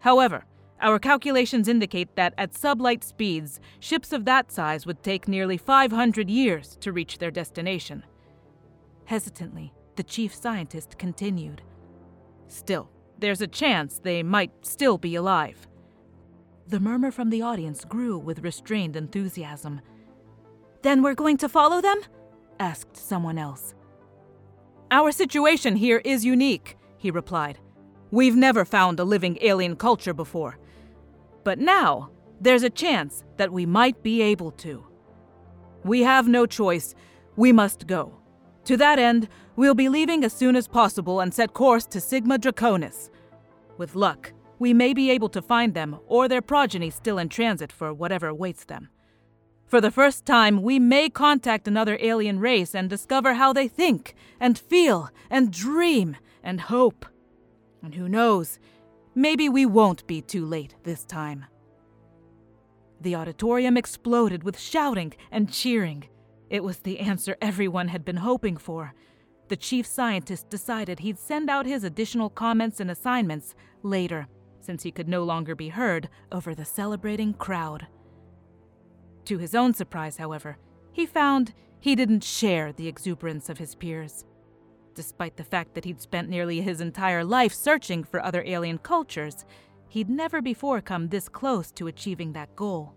However, 0.00 0.44
our 0.80 0.98
calculations 0.98 1.68
indicate 1.68 2.16
that 2.16 2.34
at 2.36 2.54
sublight 2.54 3.04
speeds, 3.04 3.60
ships 3.78 4.12
of 4.12 4.24
that 4.24 4.50
size 4.50 4.84
would 4.84 5.04
take 5.04 5.28
nearly 5.28 5.56
500 5.56 6.28
years 6.28 6.76
to 6.80 6.90
reach 6.90 7.18
their 7.18 7.30
destination. 7.30 8.04
Hesitantly, 9.04 9.72
the 9.94 10.02
chief 10.02 10.34
scientist 10.34 10.98
continued. 10.98 11.62
Still, 12.48 12.90
there's 13.18 13.40
a 13.40 13.46
chance 13.46 13.98
they 13.98 14.22
might 14.22 14.64
still 14.64 14.98
be 14.98 15.14
alive. 15.14 15.66
The 16.66 16.80
murmur 16.80 17.10
from 17.10 17.30
the 17.30 17.42
audience 17.42 17.84
grew 17.84 18.18
with 18.18 18.44
restrained 18.44 18.96
enthusiasm. 18.96 19.80
Then 20.82 21.02
we're 21.02 21.14
going 21.14 21.36
to 21.38 21.48
follow 21.48 21.80
them? 21.80 22.00
asked 22.60 22.96
someone 22.96 23.38
else. 23.38 23.74
Our 24.90 25.12
situation 25.12 25.76
here 25.76 26.00
is 26.04 26.24
unique, 26.24 26.76
he 26.96 27.10
replied. 27.10 27.58
We've 28.10 28.36
never 28.36 28.64
found 28.64 28.98
a 29.00 29.04
living 29.04 29.38
alien 29.42 29.76
culture 29.76 30.14
before. 30.14 30.58
But 31.44 31.58
now, 31.58 32.10
there's 32.40 32.62
a 32.62 32.70
chance 32.70 33.24
that 33.36 33.52
we 33.52 33.66
might 33.66 34.02
be 34.02 34.22
able 34.22 34.50
to. 34.52 34.86
We 35.84 36.02
have 36.02 36.28
no 36.28 36.46
choice. 36.46 36.94
We 37.36 37.52
must 37.52 37.86
go. 37.86 38.14
To 38.64 38.76
that 38.76 38.98
end, 38.98 39.28
we'll 39.58 39.74
be 39.74 39.88
leaving 39.88 40.22
as 40.22 40.32
soon 40.32 40.54
as 40.54 40.68
possible 40.68 41.18
and 41.18 41.34
set 41.34 41.52
course 41.52 41.84
to 41.84 42.00
Sigma 42.00 42.38
Draconis. 42.38 43.10
With 43.76 43.96
luck, 43.96 44.32
we 44.60 44.72
may 44.72 44.94
be 44.94 45.10
able 45.10 45.28
to 45.30 45.42
find 45.42 45.74
them 45.74 45.98
or 46.06 46.28
their 46.28 46.40
progeny 46.40 46.90
still 46.90 47.18
in 47.18 47.28
transit 47.28 47.72
for 47.72 47.92
whatever 47.92 48.28
awaits 48.28 48.64
them. 48.64 48.88
For 49.66 49.80
the 49.80 49.90
first 49.90 50.24
time, 50.24 50.62
we 50.62 50.78
may 50.78 51.10
contact 51.10 51.66
another 51.66 51.98
alien 52.00 52.38
race 52.38 52.72
and 52.72 52.88
discover 52.88 53.34
how 53.34 53.52
they 53.52 53.66
think, 53.66 54.14
and 54.38 54.56
feel, 54.56 55.10
and 55.28 55.52
dream, 55.52 56.16
and 56.44 56.60
hope. 56.60 57.04
And 57.82 57.96
who 57.96 58.08
knows, 58.08 58.60
maybe 59.16 59.48
we 59.48 59.66
won't 59.66 60.06
be 60.06 60.22
too 60.22 60.46
late 60.46 60.76
this 60.84 61.04
time. 61.04 61.46
The 63.00 63.16
auditorium 63.16 63.76
exploded 63.76 64.44
with 64.44 64.56
shouting 64.58 65.14
and 65.32 65.52
cheering. 65.52 66.08
It 66.48 66.62
was 66.62 66.78
the 66.78 67.00
answer 67.00 67.36
everyone 67.42 67.88
had 67.88 68.04
been 68.04 68.18
hoping 68.18 68.56
for. 68.56 68.94
The 69.48 69.56
chief 69.56 69.86
scientist 69.86 70.50
decided 70.50 71.00
he'd 71.00 71.18
send 71.18 71.48
out 71.48 71.64
his 71.64 71.82
additional 71.82 72.28
comments 72.28 72.80
and 72.80 72.90
assignments 72.90 73.54
later, 73.82 74.28
since 74.60 74.82
he 74.82 74.90
could 74.90 75.08
no 75.08 75.24
longer 75.24 75.54
be 75.54 75.70
heard 75.70 76.10
over 76.30 76.54
the 76.54 76.66
celebrating 76.66 77.32
crowd. 77.32 77.86
To 79.24 79.38
his 79.38 79.54
own 79.54 79.72
surprise, 79.72 80.18
however, 80.18 80.58
he 80.92 81.06
found 81.06 81.54
he 81.80 81.94
didn't 81.94 82.24
share 82.24 82.72
the 82.72 82.88
exuberance 82.88 83.48
of 83.48 83.58
his 83.58 83.74
peers. 83.74 84.26
Despite 84.94 85.36
the 85.36 85.44
fact 85.44 85.74
that 85.74 85.84
he'd 85.84 86.00
spent 86.00 86.28
nearly 86.28 86.60
his 86.60 86.80
entire 86.80 87.24
life 87.24 87.54
searching 87.54 88.04
for 88.04 88.22
other 88.22 88.42
alien 88.44 88.78
cultures, 88.78 89.46
he'd 89.88 90.10
never 90.10 90.42
before 90.42 90.80
come 90.80 91.08
this 91.08 91.28
close 91.28 91.70
to 91.72 91.86
achieving 91.86 92.32
that 92.32 92.54
goal. 92.56 92.94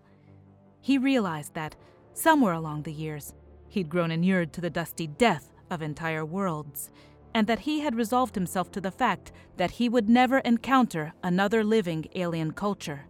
He 0.80 0.98
realized 0.98 1.54
that, 1.54 1.76
somewhere 2.12 2.54
along 2.54 2.82
the 2.82 2.92
years, 2.92 3.32
he'd 3.68 3.88
grown 3.88 4.10
inured 4.10 4.52
to 4.52 4.60
the 4.60 4.68
dusty 4.68 5.06
death 5.06 5.51
of 5.72 5.82
entire 5.82 6.24
worlds, 6.24 6.90
and 7.34 7.46
that 7.46 7.60
he 7.60 7.80
had 7.80 7.96
resolved 7.96 8.34
himself 8.34 8.70
to 8.72 8.80
the 8.80 8.90
fact 8.90 9.32
that 9.56 9.72
he 9.72 9.88
would 9.88 10.08
never 10.08 10.38
encounter 10.38 11.12
another 11.22 11.64
living 11.64 12.06
alien 12.14 12.52
culture. 12.52 13.06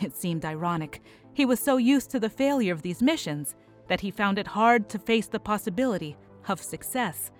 It 0.00 0.16
seemed 0.16 0.44
ironic 0.44 1.02
he 1.38 1.44
was 1.44 1.60
so 1.60 1.76
used 1.76 2.10
to 2.10 2.18
the 2.18 2.28
failure 2.28 2.72
of 2.72 2.82
these 2.82 3.00
missions 3.00 3.54
that 3.86 4.00
he 4.00 4.10
found 4.10 4.40
it 4.40 4.46
hard 4.48 4.88
to 4.88 4.98
face 4.98 5.28
the 5.28 5.38
possibility 5.38 6.16
of 6.48 6.60
success. 6.60 7.30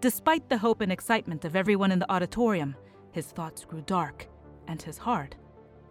Despite 0.00 0.48
the 0.48 0.56
hope 0.56 0.80
and 0.80 0.90
excitement 0.90 1.44
of 1.44 1.54
everyone 1.54 1.92
in 1.92 1.98
the 1.98 2.10
auditorium, 2.10 2.74
his 3.12 3.26
thoughts 3.26 3.66
grew 3.66 3.82
dark 3.82 4.28
and 4.66 4.80
his 4.80 4.96
heart 4.96 5.36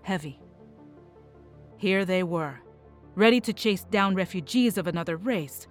heavy. 0.02 0.39
Here 1.78 2.06
they 2.06 2.24
were, 2.24 2.60
ready 3.13 3.39
to 3.41 3.54
chase 3.54 3.84
down 3.84 4.15
refugees 4.15 4.76
of 4.76 4.88
another 4.88 5.15
race 5.15 5.67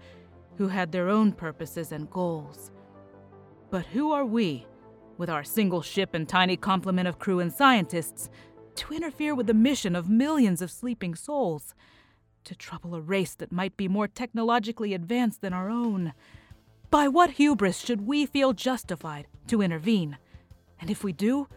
who 0.56 0.68
had 0.68 0.92
their 0.92 1.08
own 1.08 1.32
purposes 1.32 1.92
and 1.92 2.10
goals. 2.10 2.70
But 3.70 3.86
who 3.86 4.12
are 4.12 4.24
we, 4.24 4.66
with 5.18 5.30
our 5.30 5.44
single 5.44 5.82
ship 5.82 6.14
and 6.14 6.28
tiny 6.28 6.56
complement 6.56 7.08
of 7.08 7.18
crew 7.18 7.40
and 7.40 7.52
scientists, 7.52 8.28
to 8.76 8.94
interfere 8.94 9.34
with 9.34 9.46
the 9.46 9.54
mission 9.54 9.94
of 9.94 10.08
millions 10.08 10.60
of 10.62 10.70
sleeping 10.70 11.14
souls, 11.14 11.74
to 12.44 12.54
trouble 12.54 12.94
a 12.94 13.00
race 13.00 13.34
that 13.34 13.52
might 13.52 13.76
be 13.76 13.88
more 13.88 14.08
technologically 14.08 14.94
advanced 14.94 15.40
than 15.40 15.52
our 15.52 15.70
own. 15.70 16.12
By 16.90 17.08
what 17.08 17.30
hubris 17.30 17.78
should 17.78 18.06
we 18.06 18.26
feel 18.26 18.52
justified 18.52 19.26
to 19.48 19.62
intervene? 19.62 20.18
And 20.80 20.90
if 20.90 21.02
we 21.02 21.12
do, 21.12 21.48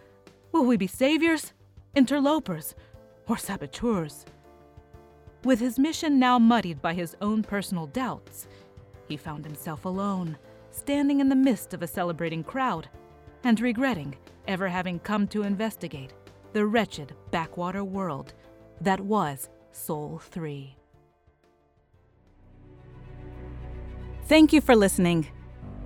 will 0.52 0.66
we 0.66 0.78
be 0.78 0.88
saviors, 0.88 1.54
interlopers, 1.96 2.74
or 3.28 3.38
saboteurs? 3.38 4.26
With 5.44 5.60
his 5.60 5.78
mission 5.78 6.20
now 6.20 6.40
muddied 6.40 6.82
by 6.82 6.94
his 6.94 7.16
own 7.22 7.44
personal 7.44 7.88
doubts, 7.88 8.48
he 9.08 9.18
found 9.18 9.46
himself 9.46 9.86
alone, 9.86 10.38
standing 10.72 11.20
in 11.20 11.30
the 11.30 11.36
midst 11.36 11.74
of 11.74 11.82
a 11.82 11.88
celebrating 11.88 12.44
crowd, 12.44 12.90
and 13.44 13.60
regretting 13.60 14.16
ever 14.48 14.68
having 14.68 15.00
come 15.00 15.28
to 15.28 15.44
investigate 15.44 16.14
the 16.54 16.66
wretched 16.66 17.14
backwater 17.32 17.84
world 17.84 18.34
that 18.82 19.00
was 19.00 19.50
Sol 19.72 20.20
3. 20.20 20.76
Thank 24.26 24.52
you 24.52 24.62
for 24.62 24.76
listening. 24.76 25.28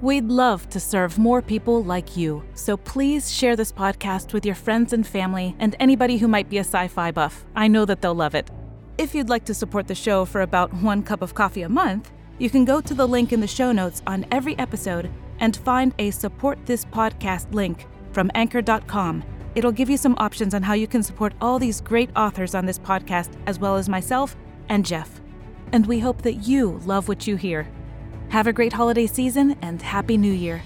We'd 0.01 0.29
love 0.29 0.67
to 0.69 0.79
serve 0.79 1.19
more 1.19 1.43
people 1.43 1.83
like 1.83 2.17
you, 2.17 2.43
so 2.55 2.75
please 2.75 3.31
share 3.31 3.55
this 3.55 3.71
podcast 3.71 4.33
with 4.33 4.45
your 4.45 4.55
friends 4.55 4.93
and 4.93 5.05
family 5.05 5.55
and 5.59 5.75
anybody 5.79 6.17
who 6.17 6.27
might 6.27 6.49
be 6.49 6.57
a 6.57 6.61
sci 6.61 6.87
fi 6.87 7.11
buff. 7.11 7.45
I 7.55 7.67
know 7.67 7.85
that 7.85 8.01
they'll 8.01 8.15
love 8.15 8.33
it. 8.33 8.49
If 8.97 9.13
you'd 9.13 9.29
like 9.29 9.45
to 9.45 9.53
support 9.53 9.87
the 9.87 9.93
show 9.93 10.25
for 10.25 10.41
about 10.41 10.73
one 10.73 11.03
cup 11.03 11.21
of 11.21 11.35
coffee 11.35 11.61
a 11.61 11.69
month, 11.69 12.11
you 12.41 12.49
can 12.49 12.65
go 12.65 12.81
to 12.81 12.93
the 12.93 13.07
link 13.07 13.31
in 13.31 13.39
the 13.39 13.47
show 13.47 13.71
notes 13.71 14.01
on 14.07 14.25
every 14.31 14.57
episode 14.57 15.09
and 15.39 15.55
find 15.57 15.93
a 15.99 16.11
Support 16.11 16.65
This 16.65 16.85
Podcast 16.85 17.53
link 17.53 17.85
from 18.11 18.31
Anchor.com 18.35 19.23
It'll 19.53 19.71
give 19.71 19.89
you 19.89 19.97
some 19.97 20.15
options 20.17 20.53
on 20.53 20.63
how 20.63 20.73
you 20.73 20.87
can 20.87 21.03
support 21.03 21.33
all 21.41 21.59
these 21.59 21.81
great 21.81 22.09
authors 22.15 22.55
on 22.55 22.65
this 22.65 22.79
podcast, 22.79 23.33
as 23.47 23.59
well 23.59 23.75
as 23.75 23.89
myself 23.89 24.35
and 24.69 24.85
Jeff. 24.85 25.19
And 25.73 25.85
we 25.85 25.99
hope 25.99 26.21
that 26.21 26.47
you 26.47 26.79
love 26.85 27.07
what 27.07 27.27
you 27.27 27.35
hear. 27.35 27.67
Have 28.29 28.47
a 28.47 28.53
great 28.53 28.73
holiday 28.73 29.07
season 29.07 29.57
and 29.61 29.81
Happy 29.81 30.15
New 30.15 30.31
Year. 30.31 30.61